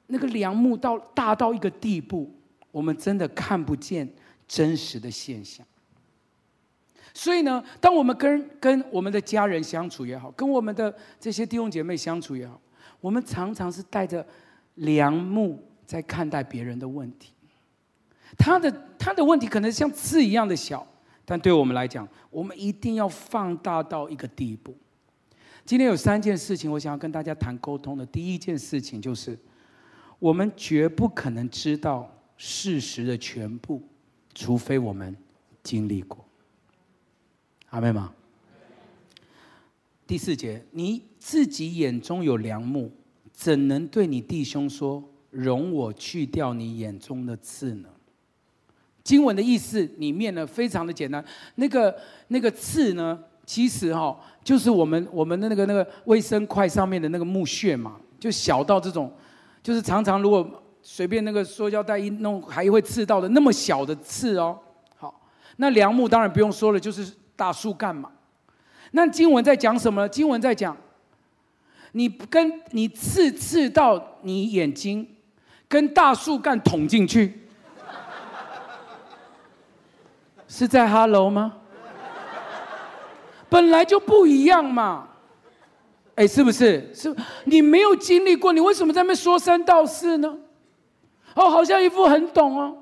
[0.07, 2.33] 那个梁木到大到一个地步。
[2.75, 4.05] 我们真的看不见
[4.45, 5.65] 真实的现象，
[7.13, 12.59] 所以呢，当我们跟跟我们的家人相处也好，跟我们的这些弟兄姐妹相处也好，
[12.99, 14.27] 我们常常是带着
[14.73, 17.31] 梁木在看待别人的问题。
[18.37, 20.85] 他的他的问题可能像刺一样的小，
[21.23, 24.75] 但对我们来讲，我们一定要放大到一个地步。
[25.63, 28.05] 今天有三件事情，我想要跟大家谈沟通的。
[28.05, 29.39] 第一件事情就是，
[30.19, 32.11] 我们绝不可能知道。
[32.37, 33.81] 事实的全部，
[34.33, 35.15] 除非我们
[35.63, 36.25] 经历过。
[37.69, 38.13] 阿们吗？
[40.05, 42.91] 第四节，你自己眼中有梁木，
[43.31, 47.89] 怎能对你弟兄说：“容我去掉你眼中的刺呢？”
[49.03, 51.23] 经文的意思里面呢，非常的简单。
[51.55, 51.95] 那个
[52.27, 59.11] 那个刺呢，其实哈，就是我们我们的那个那个卫生筷上面的那个木屑嘛，就小到这种，
[59.63, 60.61] 就是常常如果。
[60.87, 64.55] 随便那个塑胶袋一弄，还会刺到的那么小的刺哦。
[64.95, 65.19] 好，
[65.57, 68.11] 那梁木当然不用说了，就是大树干嘛。
[68.91, 70.07] 那经文在讲什么？
[70.07, 70.77] 经文在讲，
[71.93, 75.07] 你跟你刺刺到你眼睛，
[75.67, 77.47] 跟大树干捅进去，
[80.47, 81.51] 是在哈喽吗？
[83.49, 85.07] 本来就不一样嘛。
[86.13, 86.93] 哎，是不是？
[86.93, 87.13] 是，
[87.45, 90.37] 你没有经历过，你为什么在那边说三道四呢？
[91.35, 92.77] 哦，好像一副很懂哦，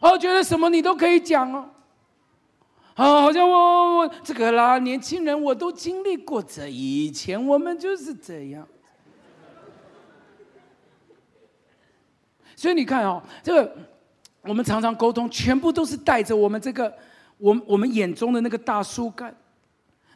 [0.00, 1.70] 哦，觉得什么你都可以讲哦，
[2.94, 8.68] 啊，好像我我我这个啦，年轻人我都经历过这，以前我们就是这样，
[12.54, 13.76] 所以你看哦，这个
[14.42, 16.94] 我们常常沟通，全部都是带着我们这个
[17.38, 19.34] 我我们眼中的那个大树干，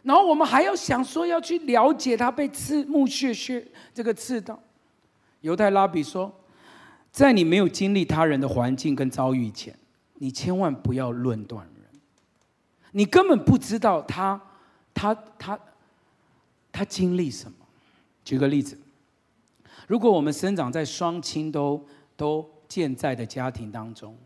[0.03, 4.63] 然后我们还要想说要去了解他被刺木屑屑这个刺到，
[5.41, 6.31] 犹太拉比说。
[7.11, 9.77] 在你没有经历他人的环境跟遭遇前，
[10.15, 12.01] 你千万不要论断人。
[12.93, 14.41] 你根本不知道他，
[14.95, 15.59] 他，他，
[16.73, 17.57] 他经历什么。
[18.25, 18.79] 举个例子，
[19.87, 21.85] 如果我们生长在双亲都
[22.17, 24.17] 都健在的家庭当中，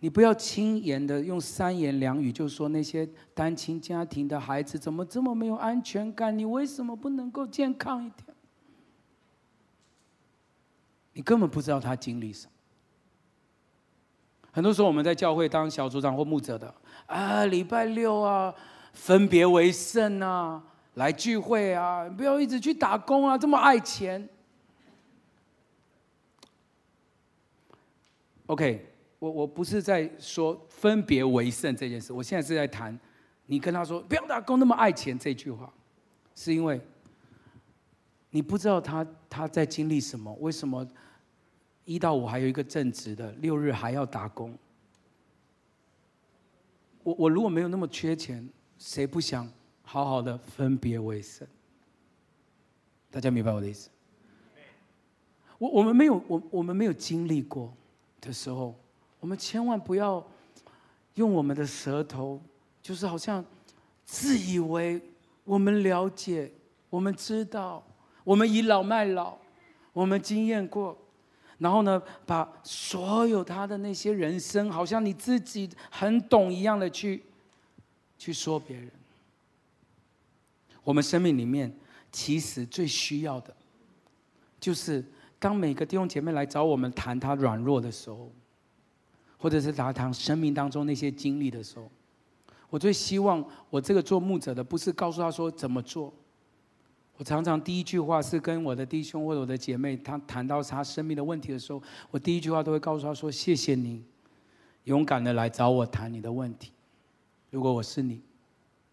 [0.00, 6.36] 你不要轻言的用三言两语就说那些单亲家庭的孩子怎么这么没有安全感？
[6.36, 8.33] 你为什么不能够健康一点？
[11.14, 12.52] 你根本不知道他经历什么。
[14.52, 16.72] 很多时候我们在教会当小组长或牧者的，
[17.06, 18.54] 啊，礼拜六啊，
[18.92, 20.62] 分别为圣啊，
[20.94, 24.28] 来聚会啊，不要一直去打工啊，这么爱钱。
[28.46, 28.86] OK，
[29.18, 32.96] 我我不是在说分别为圣这件事，我现在是在谈，
[33.46, 35.72] 你跟他说不要打工那么爱钱这句话，
[36.36, 36.80] 是因为
[38.30, 40.86] 你不知道他他在经历什么，为什么？
[41.84, 44.56] 一到五还有一个正职的，六日还要打工。
[47.02, 49.50] 我我如果没有那么缺钱，谁不想
[49.82, 51.46] 好好的分别为生？
[53.10, 53.90] 大家明白我的意思？
[55.58, 57.72] 我我们没有我我们没有经历过
[58.20, 58.74] 的时候，
[59.20, 60.26] 我们千万不要
[61.14, 62.40] 用我们的舌头，
[62.82, 63.44] 就是好像
[64.04, 65.00] 自以为
[65.44, 66.50] 我们了解，
[66.88, 67.84] 我们知道，
[68.24, 69.36] 我们倚老卖老，
[69.92, 70.98] 我们经验过，
[71.58, 77.22] 然后呢，把所有他的那些人生，好像你自己很懂一样的去
[78.18, 78.90] 去说别人。
[80.82, 81.74] 我们生命里面
[82.12, 83.54] 其实最需要的，
[84.60, 85.04] 就是
[85.38, 88.30] 当每个弟兄姐妹来找我们谈他软弱的时候，
[89.38, 91.90] 或者是谈谈生命当中那些经历的时候，
[92.68, 96.12] 我最希望我这个做牧者的，不是告诉他说怎么做。
[97.16, 104.04] 我常常第一句话是跟我的弟兄或者我的姐妹，他谈到他生命的问题的时候，我第一句话都会告诉他说：“谢谢你，
[104.84, 106.72] 勇敢的来找我谈你的问题。
[107.50, 108.20] 如果我是你，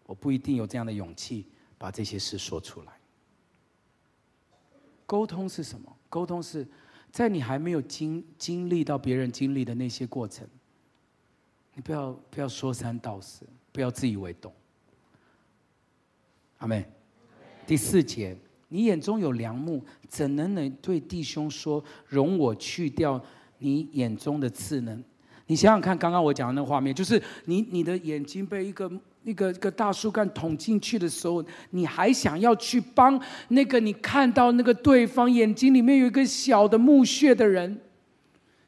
[0.06, 1.46] 我不一定有这样的勇气。”
[1.82, 2.92] 把这些事说出来。
[5.04, 5.96] 沟通是什么？
[6.08, 6.64] 沟通是
[7.10, 10.46] 在你还没有经经历到别人经历的那些过程，
[11.74, 14.52] 你不要不要说三道四，不要自以为懂。
[16.58, 16.88] 阿妹。
[17.66, 18.36] 第四节，
[18.68, 23.22] 你眼中有梁木，怎能能对弟兄说，容我去掉
[23.58, 24.98] 你眼中的刺呢？
[25.46, 28.90] 你想想看，刚刚我讲的那个画面，就是你你的眼睛被一个。
[29.24, 33.16] 那个一个大树干捅进去的时候，你还想要去帮
[33.50, 37.78] 那个你看到那个对方眼睛里面有一个小的木屑的人，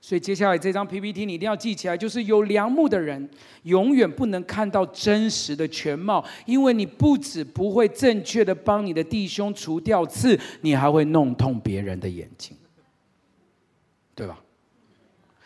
[0.07, 3.27] 所以接下来这张 PPT 你一定要记起来，就是有梁木的人
[3.63, 12.55] 永远不能看到真实的全貌，因为你不止不会正确的帮你的弟兄除掉刺，你还会弄痛别人的眼睛，
[14.15, 14.39] 对吧？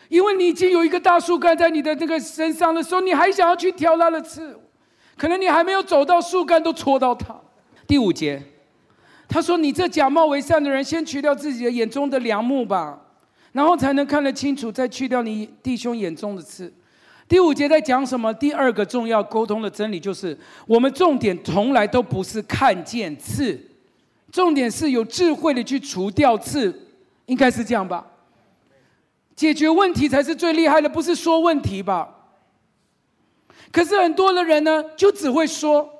[0.09, 4.59] 因为你已经有一个大树干在你的这个身上的时候，你还想要去挑他的刺。
[5.17, 7.33] 可能你还没有走到树干，都戳到他。
[7.87, 8.43] 第五节，
[9.29, 13.01] 他说：“你这假冒为善的人，先去掉自己的眼中的梁木吧，
[13.59, 16.73] 然后才能看得清楚，再去掉你弟兄眼中的刺。”
[17.27, 18.33] 第五节在讲什么？
[18.35, 23.61] 第二个重要沟通的真理就是，我们重点从来都不是看见刺，
[24.31, 26.73] 重点是有智慧的去除掉刺，
[27.27, 28.07] 应该是这样吧？
[29.35, 32.09] 解决问题才是最厉害的，不是说问题吧？
[33.73, 35.91] 可是很多的人呢，就只会说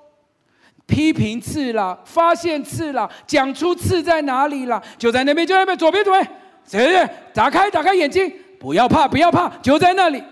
[0.87, 6.31] 批评刺了，发现刺了，讲出刺在哪里了，就在那边，就在那边，左边，左边，
[6.69, 7.11] 谁谁？
[7.33, 10.23] 打开，打开眼睛，不要怕，不要怕，就在那里。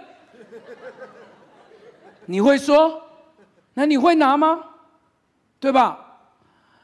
[2.27, 3.03] 你会说？
[3.75, 4.63] 那你会拿吗？
[5.59, 6.21] 对吧？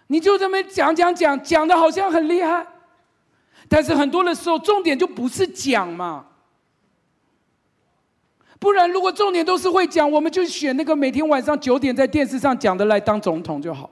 [0.07, 2.67] 你就这么讲讲讲，讲的好像很厉害，
[3.69, 6.27] 但是很多的时候，重点就不是讲嘛。
[8.59, 13.91] 不然，如果重点都是会讲，我们就选那个每天晚上九点在电视上讲的来当总统就好。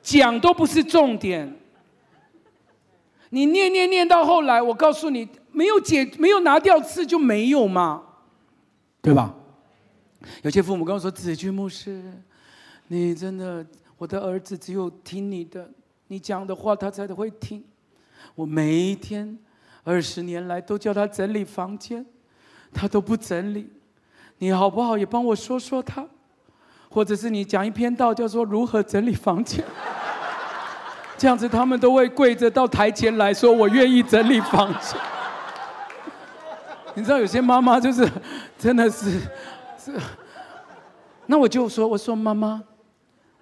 [0.00, 1.52] 讲都不是重点，
[3.36, 8.02] 你念念念到后来，我告诉你，没有解，没有拿掉刺就没有嘛，
[9.02, 9.34] 对吧？
[10.40, 12.02] 有些父母跟我说：“子君牧师，
[12.88, 13.62] 你真的，
[13.98, 15.70] 我的儿子只有听你的，
[16.06, 17.62] 你讲的话他才会听。”
[18.34, 19.38] 我每一天。
[19.84, 22.04] 二十年来都叫他整理房间，
[22.72, 23.70] 他都不整理。
[24.38, 26.04] 你好不好也帮我说说他，
[26.90, 29.62] 或者是你讲一篇道，叫做如何整理房间。
[31.18, 35.00] 这样子他们都会跪着到台前来说：“我愿意整理房间。
[36.94, 38.06] ”你知道有些妈妈就是
[38.58, 39.20] 真的是
[39.78, 39.92] 是，
[41.26, 42.62] 那我就说：“我说妈妈，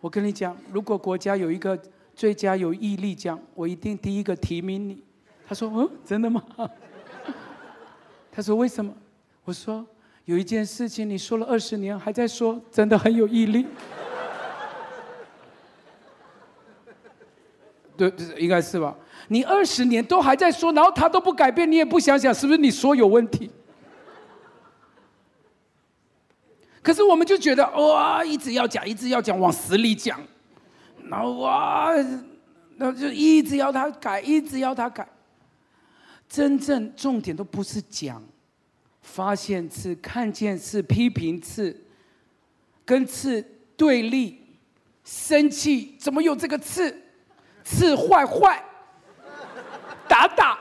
[0.00, 1.76] 我跟你讲，如果国家有一个
[2.14, 5.02] 最佳有毅力奖，我一定第一个提名你。”
[5.48, 6.42] 他说：“嗯，真的吗？”
[8.30, 8.92] 他说：“为什么？”
[9.44, 9.84] 我说
[10.26, 13.66] ：“有一件事情你说了二十年还在说，真的很有毅力。”
[17.96, 18.94] 对，应该是吧？
[19.28, 23.50] 你二十年都还在说，然后他都不改变，你也不想想是不是你说有问题？
[26.83, 30.20] 可是我们就觉得哇，一直要讲，一直要讲，往死里讲，
[31.09, 31.92] 然后哇，
[32.76, 35.09] 那就一直要他改，一直要他改。
[36.28, 38.22] 真正重点都不是讲，
[39.00, 41.85] 发现刺、看见刺、批评刺，
[42.85, 43.42] 跟刺
[43.77, 44.40] 对立，
[45.04, 47.04] 生气，怎么有这个刺？
[47.65, 48.62] 刺坏坏，
[50.06, 50.58] 打打。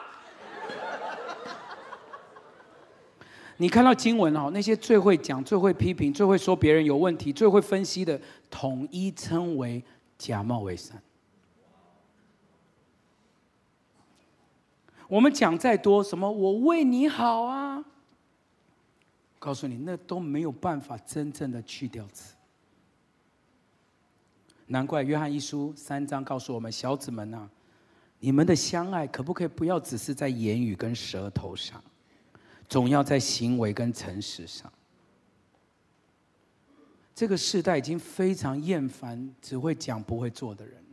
[3.58, 9.84] 你看到经文哦，那些最会讲、最会批评、最会说别人有问题、最会分析的，统一称为
[10.18, 11.00] 假冒为善。
[15.08, 17.86] 我们讲再多什么，我为你好啊！
[19.38, 22.34] 告诉你，那都没有办法真正的去掉刺。
[24.68, 27.50] 难怪约翰一书三章告诉我们：小子们呐、啊，
[28.20, 31.84] 你们的相爱可不可以不要只是在言语跟舌头上，
[32.68, 34.72] 总要在行为跟诚实上。
[37.14, 40.84] 这个世代已经非常厌烦只会讲不会做的人。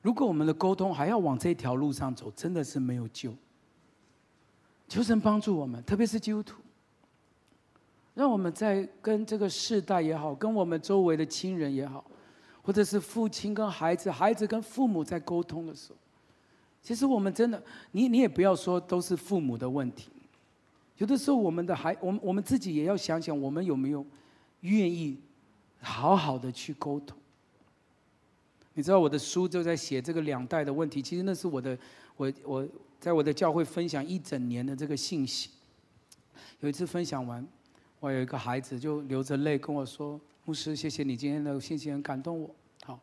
[0.00, 3.34] 如果我们的沟通还要往这条路上走，真的是没有救。
[4.88, 6.59] 求神帮助我们，特别是基督徒，
[8.20, 12.04] 让我们在跟这个世代也好，跟我们周围的亲人也好，
[12.60, 15.96] 或者是父亲跟孩子、孩子跟父母在沟通的时候，
[16.82, 17.62] 其实我们真的，
[17.92, 20.10] 你你也不要说都是父母的问题，
[20.98, 24.04] 有的时候我们的孩，我们我们自己也要想想，我们有没有
[24.60, 25.18] 愿意
[25.80, 27.16] 好好的去沟通。
[28.74, 31.78] 你知道我的书就在写这个两代的问题，其实那是我的，
[32.18, 32.68] 我我
[32.98, 35.48] 在我的教会分享一整年的这个信息。
[36.60, 37.46] 有一次分享完，
[38.00, 42.50] 我有一个孩子就流着泪跟我说：“牧师，谢谢你今天的信息，很感动我。
[42.84, 42.98] 好，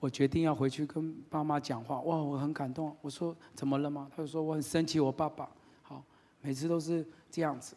[0.00, 2.00] 我决定要回去跟爸妈讲话。
[2.00, 2.96] 哇，我很感动。
[3.02, 4.10] 我说怎么了吗？
[4.10, 5.48] 他就说我很生气，我爸爸
[5.82, 6.02] 好
[6.40, 7.76] 每次都是这样子，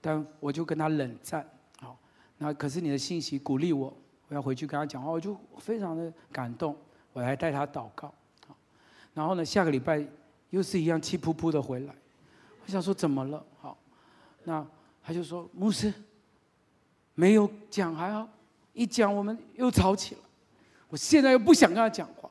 [0.00, 1.44] 但我就跟他冷战。
[1.80, 1.98] 好，
[2.38, 3.92] 那可是你的信息鼓励我。”
[4.30, 6.76] 我要回去跟他讲话，我就非常的感动，
[7.14, 8.12] 我还带他祷告，
[8.46, 8.54] 好，
[9.14, 10.06] 然后呢，下个礼拜
[10.50, 11.94] 又是一样气噗噗的回来，
[12.62, 13.42] 我想说怎么了？
[13.58, 13.78] 好，
[14.44, 14.66] 那
[15.08, 15.90] 他就说牧师
[17.14, 18.28] 没有讲还好，
[18.74, 20.20] 一讲我们又吵起来，
[20.90, 22.28] 我现在又不想跟他讲话，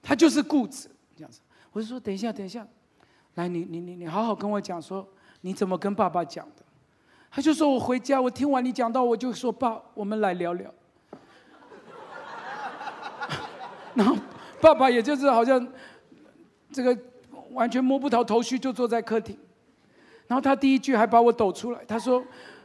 [0.00, 1.40] 他就是固执这样子，
[1.72, 2.64] 我就说等一下等一下，
[3.34, 5.04] 来你你你你好好跟我讲说
[5.40, 6.62] 你怎么跟爸爸讲的，
[7.28, 10.72] 他就说我回家我听完你讲到我就说爸我们来聊聊。
[13.96, 14.16] 然后
[14.60, 15.66] 爸爸也就是好像
[16.70, 16.96] 这个
[17.50, 19.36] 完全摸不着头绪，就坐在客厅。
[20.26, 22.22] 然后他第一句还把我抖出来，他说：“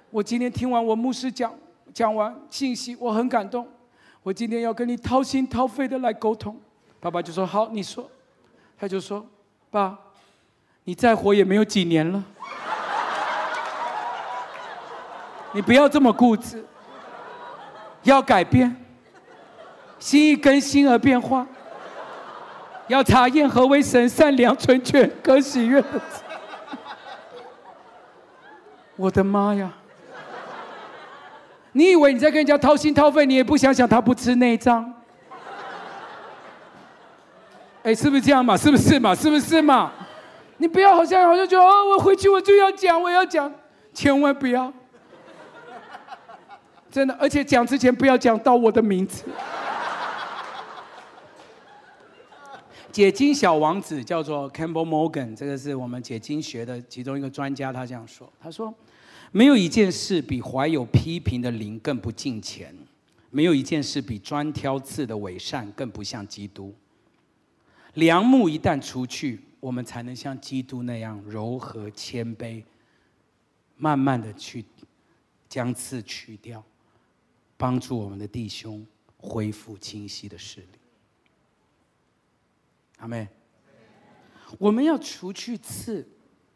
[0.09, 1.53] 我今天听完我牧师讲
[1.93, 3.67] 讲完信息，我很感动。
[4.23, 6.55] 我今天要跟你掏心掏肺的来沟通。”
[6.99, 8.09] 爸爸就说：“好，你说。”
[8.79, 9.25] 他就说
[9.69, 9.97] ：“爸，
[10.83, 12.23] 你再活也没有几年了，
[15.51, 16.63] 你不要这么固执，
[18.03, 18.75] 要改变。”
[19.99, 21.47] 心意更新而变化，
[22.87, 25.99] 要查验何为神善良、纯全、可喜悦的。
[28.97, 29.71] 我的妈呀！
[31.71, 34.93] 你以为你在跟人家掏心掏肺，你也不想想他不吃内脏？
[37.83, 38.57] 哎，是不是这样嘛？
[38.57, 39.13] 是不是嘛？
[39.13, 39.91] 是不是嘛？
[40.57, 43.53] 你不要好像好像觉得哦，我回去我就要讲，我要讲，
[43.93, 44.73] 千万不要！
[46.89, 49.23] 真的，而且讲之前不要讲到我的名字。
[52.91, 58.73] 解经小王子叫做 Campbell Morgan，这个是我们解经学的其中一个专家，他这样说：“他说，
[59.32, 62.75] 没有一件事比怀有批评的灵更不敬虔，
[63.30, 66.73] 没有一件事比专挑刺的伪善更不像基督。
[67.95, 72.63] 良木一旦除去，我们才能像基督那样柔和谦卑，
[73.75, 74.63] 慢慢的去
[75.49, 76.63] 将刺去掉，
[77.57, 78.86] 帮助我们的弟兄
[79.17, 80.67] 恢复清晰的视力。”
[82.99, 83.28] 阿妹，
[84.57, 86.07] 我们要除去刺，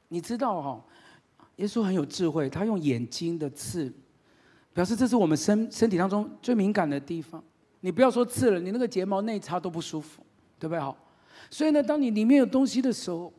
[0.07, 0.86] 你知道哈？
[1.57, 3.91] 耶稣很有智慧，他用眼睛的刺，
[4.73, 7.43] 表示这是我们身身体当中最敏感的地方。
[7.81, 10.23] 你不要说刺了，你那个睫毛内插都不舒服，
[10.57, 10.79] 对不对？
[10.79, 10.97] 好，
[11.49, 13.31] 所以呢，当你里面有东西的时候，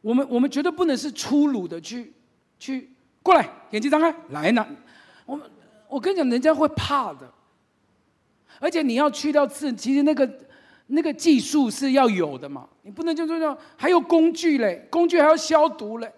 [0.00, 2.12] 我们我们绝对不能是粗鲁的去
[2.58, 2.90] 去
[3.22, 4.66] 过来，眼睛张开来呢。
[5.26, 5.48] 我们
[5.88, 7.30] 我跟你讲，人家会怕的，
[8.60, 10.28] 而且你要去掉刺，其实那个。
[10.90, 16.10] 那个技术是要有的嘛，你不能就这样，还有工具嘞，工具还要消毒嘞，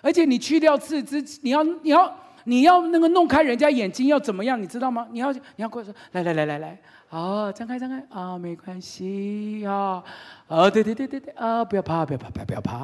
[0.00, 5.06] 而且你去掉刺之，你要你要你要那个弄开人家眼睛要怎么样，你知道吗？
[5.10, 6.78] 你要你要过来说，来来来来来，
[7.10, 10.02] 哦，张开张开啊，没关系啊，
[10.46, 12.76] 啊，对对对对对啊，不要怕不要怕不要不要怕，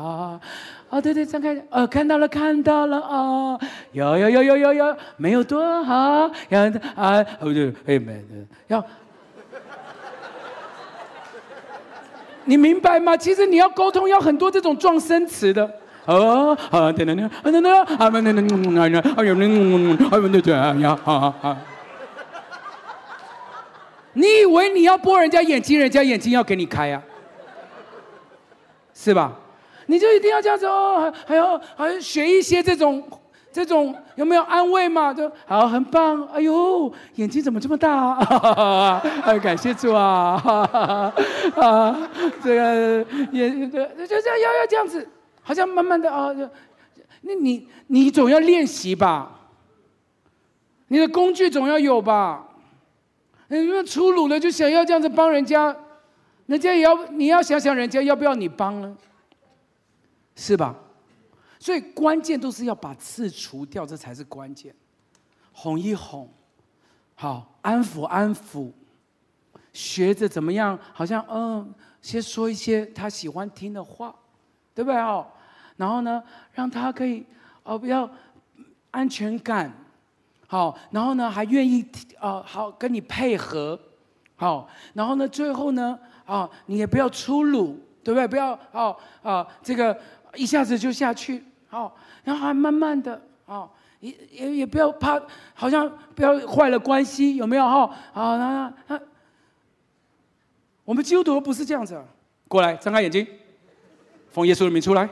[0.90, 3.58] 啊，对对，张开，啊，看到了看到了啊，
[3.92, 6.60] 有有有有有有，没有多好，要
[6.94, 8.22] 啊，哦对，哎没
[8.68, 8.84] 要。
[12.46, 13.16] 你明白吗？
[13.16, 15.80] 其实你要沟通，要很多这种状声词的。
[16.07, 21.57] 哦啊等等等，啊等等，啊等等等，哎呀，哎呀，哎呀，对啊呀，啊啊！
[24.12, 27.02] 你以为你要拨人家眼睛，人家眼睛要给你开啊？
[28.92, 29.32] 是吧？
[29.86, 33.02] 你就一定要这样子哦，还要还要学一些这种。
[33.52, 35.14] 这种有没有安慰嘛？
[35.14, 36.26] 就好，很棒。
[36.34, 39.00] 哎呦，眼睛怎么这么大啊？
[39.24, 40.42] 哎，感谢主啊！
[41.55, 41.96] 啊，
[42.42, 45.09] 这个也对，就这样要要这样子，
[45.45, 46.34] 好像慢慢的啊，
[47.20, 49.40] 那你你总要练习吧？
[50.88, 52.49] 你的工具总要有吧？
[53.49, 55.76] 你那粗鲁的就想要这样子帮人家，
[56.47, 58.97] 人家也要你要想想，人家要不要你帮呢？
[60.34, 60.74] 是吧？
[61.59, 64.74] 所以关键都是要把刺除掉，这才是关键。
[65.53, 66.28] 哄一哄，
[67.14, 68.72] 好，安抚安抚，
[69.72, 70.78] 学着怎么样？
[70.92, 74.14] 好像嗯，先说一些他喜欢听的话，
[74.74, 75.26] 对不对哦？
[75.76, 76.22] 然后呢，
[76.52, 77.24] 让他可以
[77.62, 78.08] 哦，不要
[78.90, 79.72] 安全感，
[80.46, 81.84] 好，然后呢，还愿意
[82.20, 83.78] 哦，好跟你配合，
[84.36, 88.26] 好，然后呢，最后呢，啊，你也不要粗鲁，对不对？
[88.26, 89.98] 不要哦啊，这个
[90.34, 93.68] 一下子就下去，好，然后还慢慢的，啊。
[94.00, 95.18] 也也也不要怕，
[95.54, 97.90] 好像不要坏了关系，有没有哈？
[98.12, 99.00] 好，那那
[100.84, 101.98] 我们基督徒不是这样子。
[102.46, 103.26] 过来，张开眼睛，
[104.28, 105.08] 奉耶稣的名出来。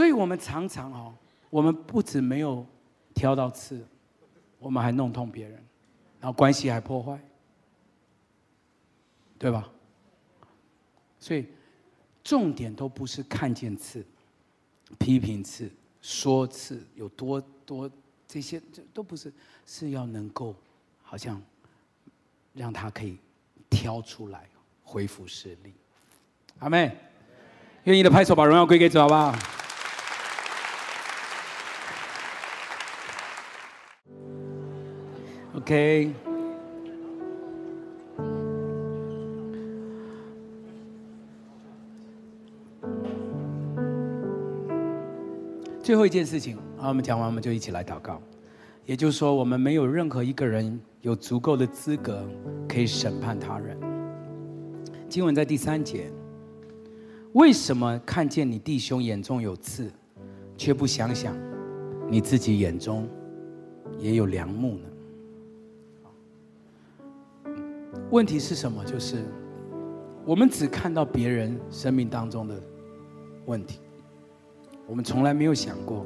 [0.00, 1.14] 所以我们常常哦，
[1.50, 2.66] 我们不止没有
[3.12, 3.86] 挑到刺，
[4.58, 5.62] 我们还弄痛别人，
[6.18, 7.20] 然后关系还破坏，
[9.38, 9.68] 对吧？
[11.18, 11.46] 所以。
[12.24, 14.02] 重点都不是看见刺、
[14.98, 15.70] 批评刺、
[16.00, 17.90] 说刺有多多，
[18.26, 19.30] 这些这都不是，
[19.66, 20.54] 是要能够
[21.02, 21.42] 好像
[22.54, 23.18] 让他可以
[23.68, 24.48] 挑出来，
[24.82, 25.74] 恢复视力。
[26.58, 26.96] 阿妹，
[27.84, 29.34] 愿意的拍手，把荣耀归给主，好不好
[35.70, 36.10] ？OK。
[45.80, 48.20] 最后一件事情，好，我们讲完，我们就一起来祷告。
[48.84, 52.28] 也就是说，我们没有任何一个人有足够的资格
[52.68, 53.78] 可以审判他人。
[55.08, 56.10] 经文在第三节，
[57.34, 59.88] 为什么看见你弟兄眼中有刺，
[60.56, 61.36] 却不想想
[62.08, 63.08] 你自己眼中
[63.98, 64.89] 也有梁木呢？
[68.10, 68.84] 问题是什么？
[68.84, 69.24] 就是
[70.24, 72.54] 我们只看到别人生命当中的
[73.46, 73.78] 问题。
[74.86, 76.04] 我们从来没有想过，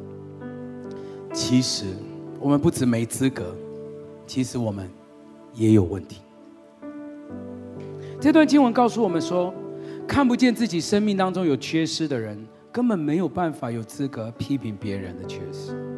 [1.32, 1.86] 其实
[2.38, 3.56] 我们不止没资格，
[4.26, 4.90] 其实我们
[5.54, 6.20] 也有问题。
[8.20, 9.54] 这段经文告诉我们说，
[10.06, 15.93] 看不见自己生命当中有缺失的人，根本没有办法有资格批评别人的缺失。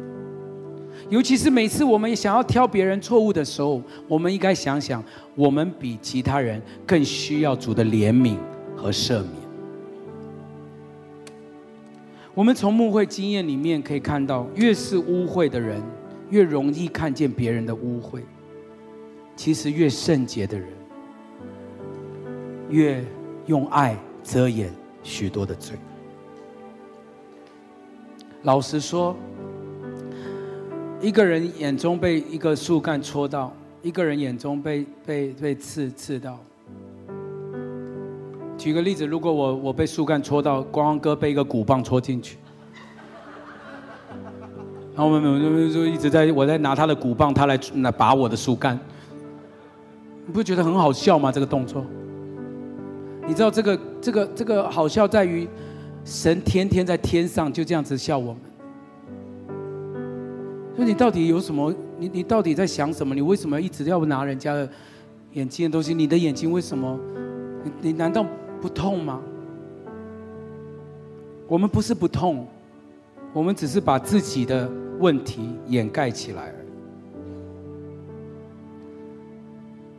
[1.09, 5.01] 尤其是每次我们想要挑别人错误的时候，我们应该想想，
[5.35, 8.35] 我们比其他人更需要主的怜悯
[8.75, 9.31] 和赦免。
[12.33, 15.81] 我们从牧会经验里面可以看到，越是污秽的人，
[16.29, 18.21] 越容易看见别人的污秽。
[19.35, 20.67] 其实越圣洁的人，
[22.69, 23.03] 越
[23.45, 24.69] 用爱遮掩
[25.03, 25.77] 许多的罪。
[28.43, 29.15] 老实说，
[30.99, 36.39] 一个人眼中被一个树干戳到，一个人眼中被被被刺刺到。
[38.57, 42.37] 举个例子，如果我我被树干戳到，光哥被一个鼓棒戳进去，
[44.95, 48.79] 然后我们就就一直在我在拿他的鼓棒，他来来拔我的树干，
[50.25, 51.31] 你不觉得很好笑吗？
[51.31, 51.85] 这个动作，
[53.27, 55.47] 你知道这个这个这个好笑在于，
[56.03, 58.41] 神天天在天上就这样子笑我们，
[60.77, 61.73] 那你到底有什么？
[61.99, 63.13] 你你到底在想什么？
[63.13, 64.69] 你为什么一直要拿人家的
[65.33, 65.93] 眼睛的东西？
[65.93, 66.97] 你的眼睛为什么？
[67.63, 68.25] 你你难道？
[68.59, 69.21] 不痛吗？
[71.47, 72.47] 我们不是不痛，
[73.31, 74.67] 我们只是把自己的
[74.97, 76.67] 问题掩盖起来而已。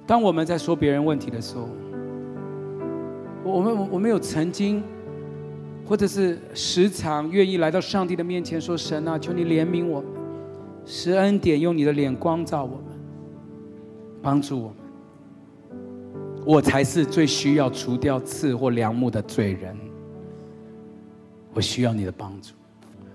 [0.08, 1.68] 当我们在说别人问题的时候，
[3.44, 4.82] 我们我们有曾经，
[5.86, 10.02] 或者是时常愿意来到上帝的面前说：“神啊，求你怜悯我，
[10.90, 12.98] 施恩典，用你的脸光照我们，
[14.22, 14.76] 帮助我们。”
[16.46, 19.76] 我才是最需要除掉刺或梁木的罪人。
[21.52, 22.52] 我需要你的帮助，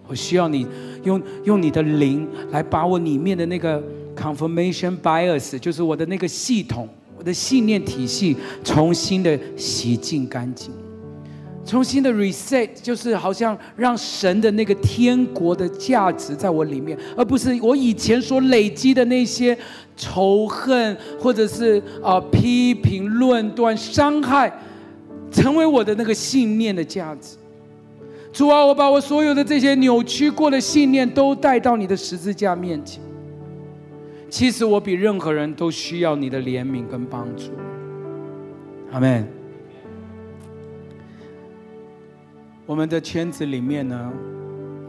[0.08, 0.68] 我需要你
[1.04, 3.82] 用用你的灵来把我里面的那个
[4.16, 10.72] confirmation bias，就是我的那个系统，我的信念体系，重新的洗净干净，
[11.66, 19.58] 重新的 reset，就是好像让神的那个天国的价值在我里面，而不是我以前所累积的那些。
[19.96, 24.52] 仇恨，或者是啊、批评、论断、伤害，
[25.32, 27.38] 成为我的那个信念的价值。
[28.32, 33.04] 主啊，我把我所有的这些扭曲过的信念都带到你的十字架面前。
[34.32, 37.52] 其实我比任何人都需要你的怜悯跟帮助。
[38.92, 39.43] 阿门。
[42.66, 44.14] 我们的圈子里面呢，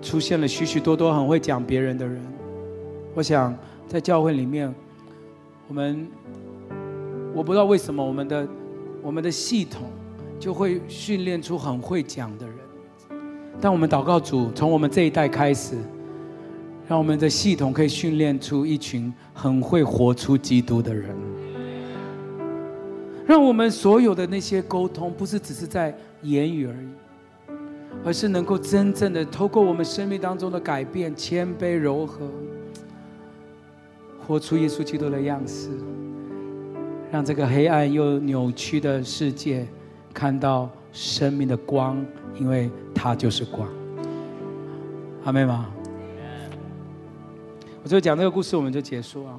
[0.01, 2.23] 出现了许许多多很会讲别人的人。
[3.15, 3.57] 我想
[3.87, 4.73] 在教会里面。
[5.67, 6.07] 我们
[7.35, 8.47] 我不知道为什么我们的
[9.03, 9.85] 我们的系统
[10.39, 12.55] 就会训练出很会讲的人，
[13.63, 15.79] 但我们祷告主从我们这一代开始，
[16.87, 21.17] 让我们的系统可以训练出一群很会活出基督的人，
[23.27, 26.89] 让我们所有的那些沟通不是只是在言语而已，
[28.05, 32.29] 而是能够真正的透过我们生命当中的改变、谦卑、柔和。
[34.27, 35.69] 活出耶稣基督的样式，
[37.13, 39.69] 让这个黑暗又扭曲的世界
[40.15, 42.03] 看到生命的光，
[42.41, 43.69] 因为他就是光。
[45.25, 45.69] 阿们吗？
[47.83, 49.39] 我就讲这个故事，我们就结束啊。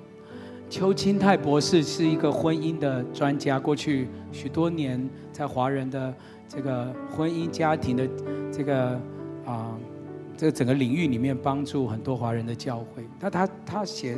[0.69, 6.13] 邱清泰博士是一个婚姻的专家，过去许多年在华人的
[6.47, 8.07] 这个婚姻家庭的
[8.55, 9.01] 这个
[9.45, 9.77] 啊
[10.37, 13.03] 这个整个领域里面帮助很多华人的教会。
[13.19, 14.17] 他他他写。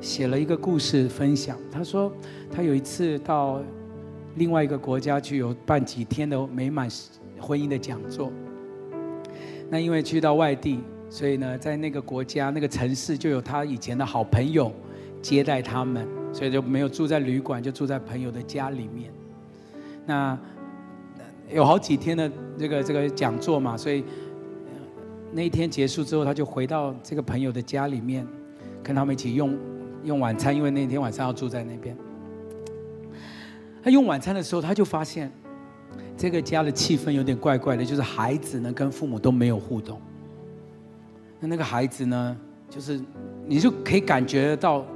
[0.00, 1.56] 写了一个故事分享。
[1.72, 2.12] 他说，
[2.52, 3.60] 他有一次到
[4.36, 6.88] 另外一个国家去，有办几天的美满
[7.40, 8.30] 婚姻的讲座。
[9.68, 14.70] 那因为去到外地，所以呢，在那个国家那个城市就有他以前的好朋友
[15.20, 19.10] 接待他们，所以就没有住在旅馆，就住在朋友的家里面。
[20.06, 20.38] 那
[21.50, 24.04] 有好几天的这个这个讲座嘛，所以
[25.32, 28.26] 那一天结束之后，他就回到这个朋友的家里面，
[28.82, 29.56] 跟他们一起用。
[30.04, 31.94] 用晚餐，因为那天晚上要住在那边。
[33.82, 35.30] 他用晚餐的时候，他就发现
[36.16, 40.00] 这个家的气氛有点怪怪的，就是孩子呢跟父母都没有互动。
[41.40, 42.36] 那那个孩子呢，
[42.70, 43.00] 就是
[43.44, 44.86] 你就可以感觉到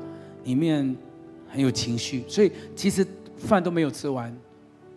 [0.45, 0.97] 里面
[1.49, 3.05] 很有情绪，所以其实
[3.37, 4.35] 饭都没有吃完，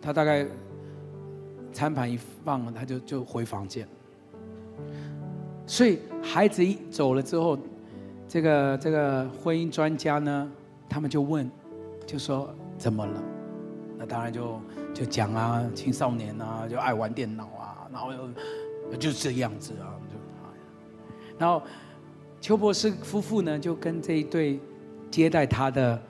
[0.00, 0.46] 他大概
[1.76, 3.86] 餐盘一放，他就就回房间。
[5.66, 7.58] 所以孩子一走了之后。
[8.28, 10.50] 这个这个婚姻专家呢，
[10.88, 11.48] 他们就问，
[12.04, 13.22] 就说怎么了？
[13.96, 14.60] 那当然就
[14.92, 18.12] 就讲啊，青少年啊，就爱玩电脑啊，然后
[18.90, 20.18] 又就这样子啊，就
[21.38, 21.62] 然后
[22.40, 24.58] 邱博士夫妇呢，就跟这一对
[25.08, 26.02] 接待他的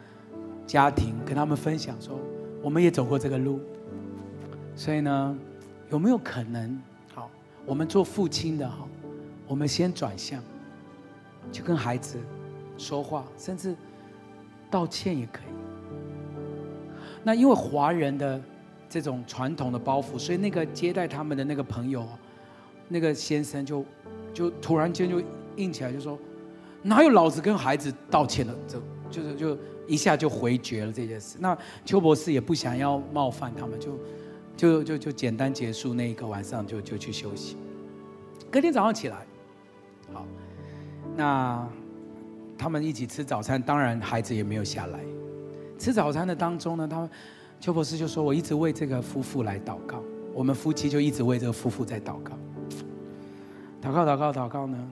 [0.66, 2.18] 家庭，跟他们分享说，
[2.62, 3.60] 我们也走过这个路，
[4.74, 5.38] 所以呢，
[5.90, 6.80] 有没有可能，
[7.14, 7.30] 好，
[7.64, 8.86] 我们做父亲的哈，
[9.46, 10.42] 我们先转向。
[11.52, 12.18] 就跟孩子
[12.76, 13.76] 说话，甚至
[14.68, 15.54] 道歉也可以。
[17.22, 18.42] 那因为华人的
[18.88, 22.04] 这种传统的包袱，所以那个接待他们的那个朋友，
[22.88, 23.84] 那个先生就
[24.34, 25.22] 就突然间就
[25.54, 26.18] 硬起来，就说
[26.82, 29.56] ：“哪有老子跟孩子道歉的？”这就是就
[29.86, 31.36] 一下就回绝了这件事。
[31.40, 33.96] 那邱博士也不想要冒犯他们，就
[34.56, 37.56] 就就就简单结束那一个晚上，就就去休息。
[38.50, 39.26] 隔天早上起来，
[40.12, 40.26] 好。
[41.14, 41.68] 那
[42.56, 45.00] 他们一起吃早餐，当然孩子也没有下来。
[45.78, 47.10] 吃早餐的当中呢，他们
[47.60, 50.02] 邱博士就说：“我一直为这个夫妇来祷告，
[50.32, 52.32] 我们夫妻就一直为这个夫妇在祷告。
[53.82, 54.90] 祷告，祷告，祷告呢，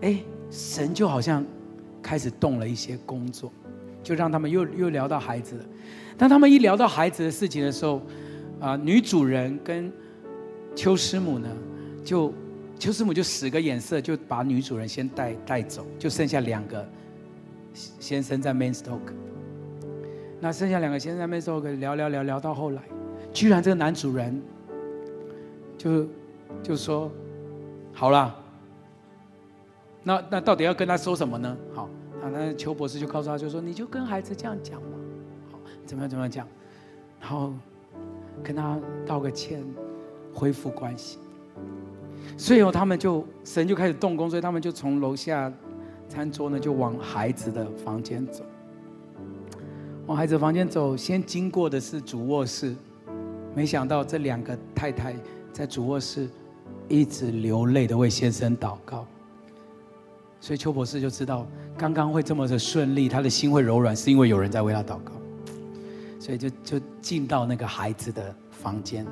[0.00, 0.18] 哎，
[0.50, 1.44] 神就好像
[2.02, 3.52] 开始动了一些工作，
[4.02, 5.64] 就让他们又又聊到孩子了。
[6.16, 8.00] 当他们一聊到孩子的事情的时候，
[8.60, 9.92] 啊，女主人跟
[10.74, 11.48] 邱师母呢，
[12.04, 12.32] 就。
[12.76, 16.86] 邱师母就使个眼色，就把女主人先带带走，就剩下两个
[17.72, 18.98] 先生在 main talk。
[20.40, 22.82] 那剩下两个先生在 main talk 聊聊聊聊到后来，
[23.32, 24.42] 居然这个男主人
[25.78, 26.06] 就
[26.64, 27.10] 就说
[27.94, 28.36] ：“好了，
[30.02, 31.88] 那那到底要跟他说什么呢？”好，
[32.20, 34.98] 那邱博士就告诉他就说：“你就跟孩子这样讲嘛，
[35.52, 36.46] 好，怎么样怎么样讲，
[37.20, 37.54] 然后
[38.42, 39.62] 跟他道个歉，
[40.32, 41.18] 恢复关系。”
[42.36, 45.52] 所以，他们就神就开始动工，所以他们就从楼下
[46.08, 48.42] 餐桌呢，就往孩子的房间走。
[50.06, 52.74] 往孩子房间走，先经过的是主卧室，
[53.54, 55.14] 没想到这两个太太
[55.52, 56.28] 在主卧室
[56.88, 59.06] 一直流泪的为先生祷告。
[60.40, 61.46] 所以邱博士就知道，
[61.78, 65.13] 刚刚会这么的顺利，他的心会柔软，是因为有人在为他祷告。
[66.24, 69.04] 所以就就进到那个孩子的房间。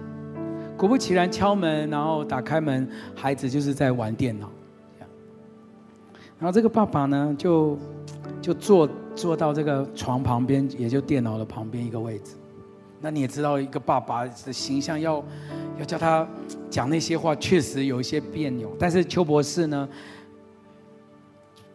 [0.78, 4.50] 果不其然，敲门，然后打开门，孩子就是在玩电脑。
[6.38, 7.78] 然后这个爸爸呢，就
[8.40, 12.32] 就坐坐到这个床旁边，也就电脑的旁边一个位置。
[12.98, 15.22] 那你也知道，一个爸爸的形象要
[15.78, 16.26] 要叫他
[16.70, 18.74] 讲那些话，确实有一些别扭。
[18.78, 19.86] 但是邱博士呢，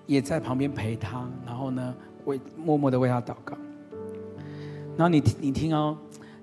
[0.08, 3.56] 也在旁边陪他，然后呢，为默默的为他祷告。
[4.98, 5.98] 然后你你听哦，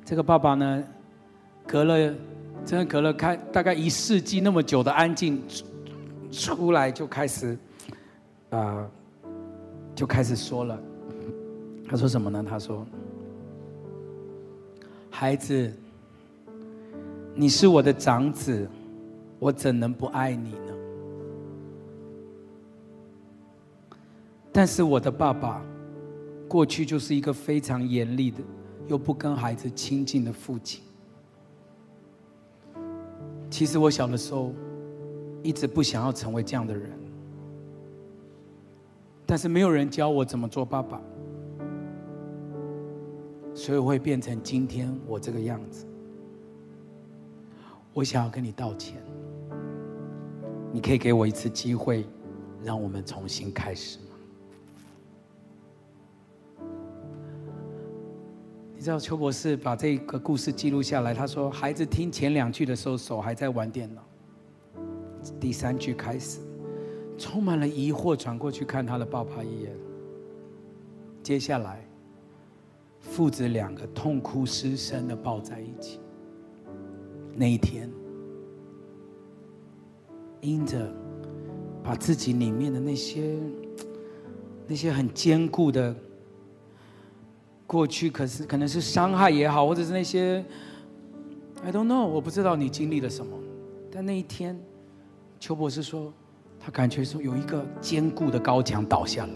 [0.04, 0.84] 这个爸爸呢，
[1.66, 2.14] 隔了。
[2.64, 5.42] 真的隔了开大概一世纪那么久的安静，
[6.32, 7.58] 出来就开始，
[8.48, 8.88] 啊、
[9.94, 10.80] 就开始说了。
[11.86, 12.42] 他说什么呢？
[12.48, 12.86] 他说
[15.10, 15.70] ：“孩子，
[17.34, 18.66] 你是我的长子，
[19.38, 20.74] 我怎能不爱你呢？
[24.50, 25.62] 但是我的爸爸，
[26.48, 28.42] 过去就是一个非常严厉的，
[28.86, 30.82] 又不跟孩子亲近的父亲。
[33.50, 34.52] 其实我小的时候，
[35.42, 36.90] 一直不想要成为这样的人，
[39.24, 41.00] 但是没有人教我怎么做爸爸。”
[43.56, 45.86] 所以会变成今天我这个样子。
[47.92, 49.00] 我想要跟你道歉，
[50.72, 52.04] 你可以给我一次机会，
[52.64, 54.00] 让我们重新开始
[58.84, 64.02] 知道邱博士把这个故事记录下来，他说：“孩子听前两句的时候，手还在玩电脑。
[65.40, 66.40] 第三句开始，
[67.16, 69.74] 充满了疑惑，转过去看他的爸爸一眼。
[71.22, 71.82] 接下来。”
[73.00, 75.98] 父子两个痛哭失声的抱在一起。
[77.34, 77.90] 那一天，
[80.42, 80.92] 因着
[81.82, 83.38] 把自己里面的那些
[84.66, 85.96] 那些很坚固的
[87.66, 90.44] 过去，可是可能是伤害也好，或者是那些
[91.62, 93.36] I don't know，我不知道你经历了什么。
[93.90, 94.58] 但那一天，
[95.40, 96.12] 邱博士说，
[96.60, 99.32] 他感觉说有一个坚固的高墙倒下来。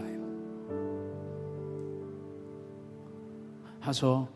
[3.81, 4.27] 他说：“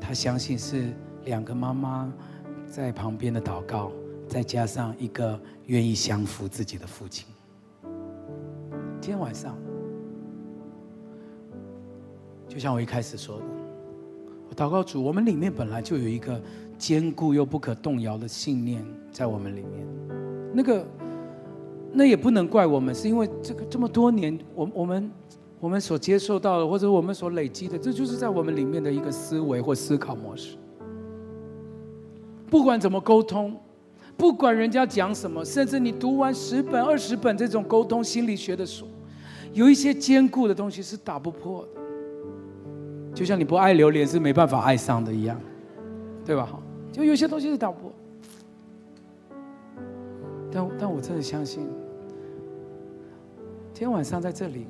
[0.00, 0.92] 他相信是
[1.24, 2.12] 两个妈妈
[2.66, 3.92] 在旁边的祷告，
[4.26, 7.26] 再加上一个愿意降服自己的父亲。
[9.00, 9.54] 今天晚上，
[12.54, 13.44] 就像我一开始说的，
[14.48, 16.40] 我祷告主，我们里面本来就有一个
[16.78, 19.86] 坚固又不可动摇的信念在我们里面。
[20.54, 20.86] 那个，
[21.92, 25.10] 那也不能怪我们，是因为这个这么多年，我我们。”
[25.60, 30.58] 我们所接受到的，或者我们所累积的，这就是在我们里面的一个思维或思考模式。
[32.50, 33.56] 不管怎么沟通，
[34.14, 38.86] 不管人家讲什么，甚至你读完十本、二十本这种沟通心理学的书，
[39.54, 41.80] 有一些坚固的东西是打不破的。
[43.14, 45.40] 就像你不爱榴莲是没办法爱上的一样，
[46.24, 46.48] 对吧？
[46.90, 47.92] 就有些东西是打不。
[50.50, 51.64] 但但我真的相信，
[53.72, 54.66] 今天晚上在这里。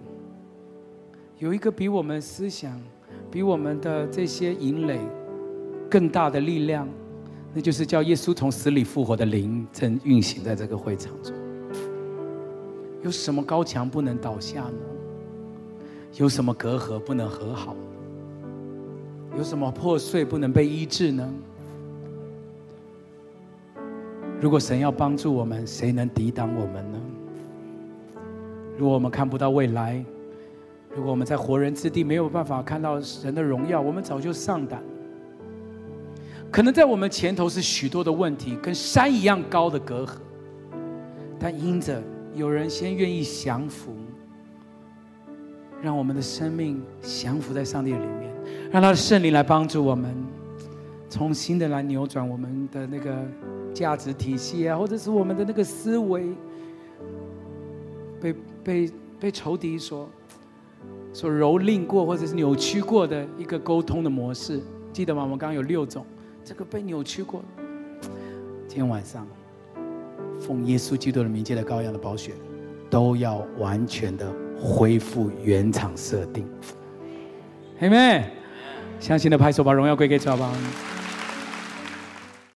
[1.38, 2.80] 有一个比我们思想、
[3.30, 5.00] 比我们的这些营垒
[5.90, 6.88] 更大的力量，
[7.52, 11.34] 那就是叫耶稣从死里复活的灵正运行在这个会场中。
[13.02, 14.78] 有什么高墙不能倒下呢？
[16.14, 17.74] 有什么隔阂不能和好？
[19.36, 21.28] 有什么破碎不能被医治呢？
[24.40, 27.00] 如果神要帮助我们，谁能抵挡我们呢？
[28.76, 30.04] 如果我们看不到未来，
[30.94, 34.82] 如果我们在活人之地没有办法看到神的荣耀，我们早就丧胆。
[36.50, 40.10] 可能在我们前头是许多的问题，跟山一样高的隔阂，
[41.38, 42.02] 但因着
[42.34, 43.92] 有人先愿意降服，
[45.82, 48.33] 让我们的生命降服在上帝里面，
[48.70, 50.14] 让他的圣灵来帮助我们，
[51.10, 53.16] 重新的来扭转我们的那个
[53.72, 56.34] 价值体系啊，或者是我们的那个思维
[58.20, 58.90] 被被
[59.20, 60.08] 被仇敌所。
[61.12, 64.60] 所蹂躏过或者是扭曲过的一个沟通的模式，
[64.92, 65.22] 记得吗？
[65.22, 66.04] 我们刚刚有六种，
[66.44, 67.40] 这个被扭曲过。
[68.66, 69.24] 今天晚上，
[70.40, 72.32] 奉耶稣基督的名，借着羔羊的宝血，
[72.90, 74.28] 都要完全的
[74.60, 76.44] 恢复原厂设定。
[77.84, 78.24] 姐妹。
[78.98, 80.50] 相信的拍手，把荣耀归给主吧。